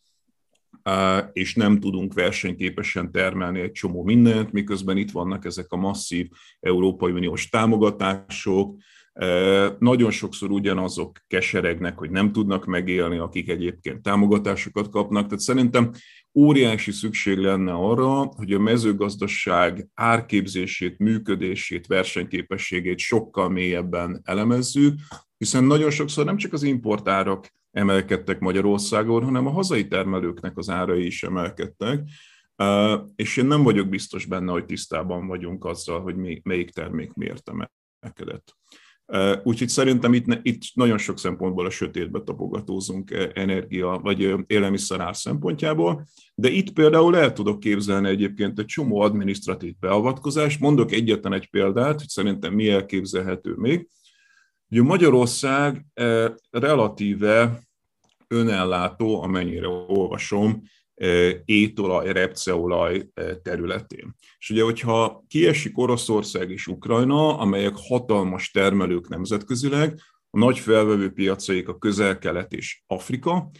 és 1.32 1.54
nem 1.54 1.80
tudunk 1.80 2.14
versenyképesen 2.14 3.12
termelni 3.12 3.60
egy 3.60 3.72
csomó 3.72 4.02
mindent, 4.02 4.52
miközben 4.52 4.96
itt 4.96 5.10
vannak 5.10 5.44
ezek 5.44 5.72
a 5.72 5.76
masszív 5.76 6.28
Európai 6.60 7.12
Uniós 7.12 7.48
támogatások, 7.48 8.76
nagyon 9.78 10.10
sokszor 10.10 10.50
ugyanazok 10.50 11.18
keseregnek, 11.26 11.98
hogy 11.98 12.10
nem 12.10 12.32
tudnak 12.32 12.64
megélni, 12.64 13.18
akik 13.18 13.48
egyébként 13.48 14.02
támogatásokat 14.02 14.88
kapnak. 14.88 15.24
Tehát 15.24 15.40
szerintem 15.40 15.90
óriási 16.34 16.90
szükség 16.90 17.38
lenne 17.38 17.72
arra, 17.72 18.24
hogy 18.24 18.52
a 18.52 18.58
mezőgazdaság 18.58 19.88
árképzését, 19.94 20.98
működését, 20.98 21.86
versenyképességét 21.86 22.98
sokkal 22.98 23.48
mélyebben 23.48 24.20
elemezzük, 24.24 24.98
hiszen 25.38 25.64
nagyon 25.64 25.90
sokszor 25.90 26.24
nem 26.24 26.36
csak 26.36 26.52
az 26.52 26.62
importárak 26.62 27.54
emelkedtek 27.70 28.38
Magyarországon, 28.38 29.24
hanem 29.24 29.46
a 29.46 29.50
hazai 29.50 29.88
termelőknek 29.88 30.56
az 30.58 30.70
árai 30.70 31.06
is 31.06 31.22
emelkedtek, 31.22 32.08
és 33.16 33.36
én 33.36 33.46
nem 33.46 33.62
vagyok 33.62 33.88
biztos 33.88 34.24
benne, 34.24 34.52
hogy 34.52 34.64
tisztában 34.64 35.26
vagyunk 35.26 35.64
azzal, 35.64 36.00
hogy 36.00 36.16
melyik 36.42 36.70
termék 36.70 37.12
miért 37.12 37.50
emelkedett. 38.00 38.56
Úgyhogy 39.42 39.68
szerintem 39.68 40.14
itt, 40.14 40.26
itt 40.42 40.60
nagyon 40.74 40.98
sok 40.98 41.18
szempontból 41.18 41.66
a 41.66 41.70
sötétbe 41.70 42.20
tapogatózunk 42.20 43.30
energia 43.34 44.00
vagy 44.02 44.34
élelmiszerár 44.46 45.16
szempontjából, 45.16 46.06
de 46.34 46.48
itt 46.48 46.72
például 46.72 47.16
el 47.16 47.32
tudok 47.32 47.60
képzelni 47.60 48.08
egyébként 48.08 48.58
egy 48.58 48.66
csomó 48.66 49.00
administratív 49.00 49.74
beavatkozást. 49.80 50.60
Mondok 50.60 50.92
egyetlen 50.92 51.32
egy 51.32 51.50
példát, 51.50 51.98
hogy 51.98 52.08
szerintem 52.08 52.54
mi 52.54 52.68
elképzelhető 52.68 53.54
még. 53.56 53.88
Ugye 54.70 54.82
Magyarország 54.82 55.86
relatíve 56.50 57.60
önellátó, 58.28 59.22
amennyire 59.22 59.68
olvasom, 59.68 60.62
étolaj, 61.44 62.12
repceolaj 62.12 63.08
területén. 63.42 64.14
És 64.38 64.50
ugye, 64.50 64.62
hogyha 64.62 65.24
kiesik 65.28 65.78
Oroszország 65.78 66.50
és 66.50 66.66
Ukrajna, 66.66 67.38
amelyek 67.38 67.74
hatalmas 67.76 68.50
termelők 68.50 69.08
nemzetközileg, 69.08 70.00
a 70.30 70.38
nagy 70.38 70.58
felvevő 70.58 71.10
piacaik 71.10 71.68
a 71.68 71.78
közel-kelet 71.78 72.52
és 72.52 72.82
Afrika, 72.86 73.50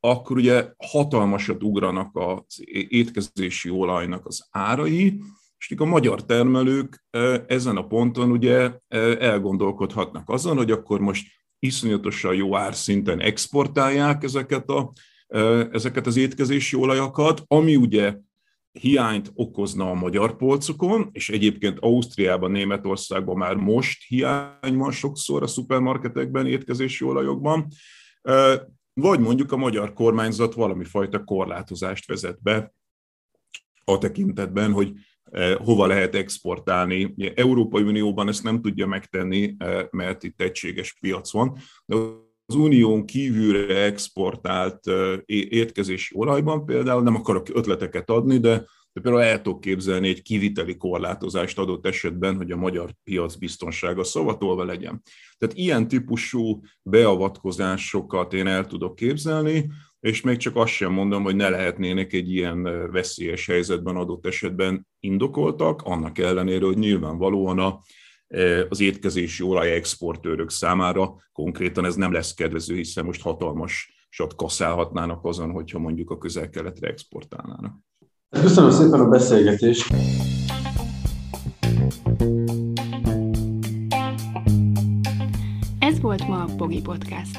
akkor 0.00 0.36
ugye 0.36 0.68
hatalmasat 0.76 1.62
ugranak 1.62 2.16
az 2.16 2.62
étkezési 2.88 3.70
olajnak 3.70 4.26
az 4.26 4.48
árai, 4.50 5.20
és 5.58 5.74
a 5.76 5.84
magyar 5.84 6.24
termelők 6.24 7.04
ezen 7.46 7.76
a 7.76 7.86
ponton 7.86 8.30
ugye 8.30 8.72
elgondolkodhatnak 9.18 10.28
azon, 10.28 10.56
hogy 10.56 10.70
akkor 10.70 11.00
most 11.00 11.26
iszonyatosan 11.58 12.34
jó 12.34 12.56
árszinten 12.56 13.20
exportálják 13.20 14.22
ezeket 14.22 14.68
a 14.68 14.92
ezeket 15.70 16.06
az 16.06 16.16
étkezési 16.16 16.76
olajakat, 16.76 17.42
ami 17.46 17.76
ugye 17.76 18.16
hiányt 18.72 19.30
okozna 19.34 19.90
a 19.90 19.94
magyar 19.94 20.36
polcokon, 20.36 21.08
és 21.12 21.28
egyébként 21.28 21.78
Ausztriában, 21.78 22.50
Németországban 22.50 23.36
már 23.36 23.54
most 23.54 24.06
hiány 24.06 24.76
van 24.76 24.90
sokszor 24.90 25.42
a 25.42 25.46
szupermarketekben, 25.46 26.46
étkezési 26.46 27.04
olajokban, 27.04 27.66
vagy 28.92 29.20
mondjuk 29.20 29.52
a 29.52 29.56
magyar 29.56 29.92
kormányzat 29.92 30.54
valami 30.54 30.84
fajta 30.84 31.24
korlátozást 31.24 32.06
vezet 32.06 32.42
be 32.42 32.74
a 33.84 33.98
tekintetben, 33.98 34.72
hogy 34.72 34.92
hova 35.56 35.86
lehet 35.86 36.14
exportálni. 36.14 37.14
Európai 37.34 37.82
Unióban 37.82 38.28
ezt 38.28 38.42
nem 38.42 38.60
tudja 38.60 38.86
megtenni, 38.86 39.56
mert 39.90 40.22
itt 40.22 40.40
egységes 40.40 40.96
piac 41.00 41.32
van, 41.32 41.56
de 41.86 41.96
az 42.50 42.56
unión 42.56 43.04
kívülre 43.04 43.84
exportált 43.84 44.80
étkezési 45.26 46.14
olajban 46.16 46.64
például, 46.64 47.02
nem 47.02 47.14
akarok 47.14 47.48
ötleteket 47.52 48.10
adni, 48.10 48.38
de, 48.38 48.64
de 48.92 49.00
például 49.00 49.22
el 49.22 49.42
tudok 49.42 49.60
képzelni 49.60 50.08
egy 50.08 50.22
kiviteli 50.22 50.76
korlátozást 50.76 51.58
adott 51.58 51.86
esetben, 51.86 52.36
hogy 52.36 52.50
a 52.50 52.56
magyar 52.56 52.90
piac 53.04 53.34
biztonsága 53.34 54.04
szavatolva 54.04 54.64
legyen. 54.64 55.02
Tehát 55.38 55.56
ilyen 55.56 55.88
típusú 55.88 56.60
beavatkozásokat 56.82 58.32
én 58.32 58.46
el 58.46 58.66
tudok 58.66 58.94
képzelni, 58.94 59.70
és 60.00 60.20
még 60.20 60.36
csak 60.36 60.56
azt 60.56 60.72
sem 60.72 60.92
mondom, 60.92 61.22
hogy 61.22 61.36
ne 61.36 61.48
lehetnének 61.48 62.12
egy 62.12 62.32
ilyen 62.32 62.90
veszélyes 62.90 63.46
helyzetben 63.46 63.96
adott 63.96 64.26
esetben 64.26 64.86
indokoltak, 65.00 65.82
annak 65.82 66.18
ellenére, 66.18 66.64
hogy 66.64 66.78
nyilvánvalóan 66.78 67.58
a 67.58 67.80
az 68.68 68.80
étkezési 68.80 69.42
olaj 69.42 69.70
exportőrök 69.70 70.50
számára 70.50 71.14
konkrétan 71.32 71.84
ez 71.84 71.94
nem 71.94 72.12
lesz 72.12 72.34
kedvező, 72.34 72.74
hiszen 72.74 73.04
most 73.04 73.22
hatalmas 73.22 74.06
sat 74.08 74.34
kaszálhatnának 74.34 75.24
azon, 75.24 75.50
hogyha 75.50 75.78
mondjuk 75.78 76.10
a 76.10 76.18
közel-keletre 76.18 76.88
exportálnának. 76.88 77.78
Köszönöm 78.30 78.70
szépen 78.70 79.00
a 79.00 79.08
beszélgetést! 79.08 79.94
Ez 85.78 86.00
volt 86.00 86.28
ma 86.28 86.42
a 86.42 86.48
Pogi 86.56 86.80
Podcast. 86.80 87.38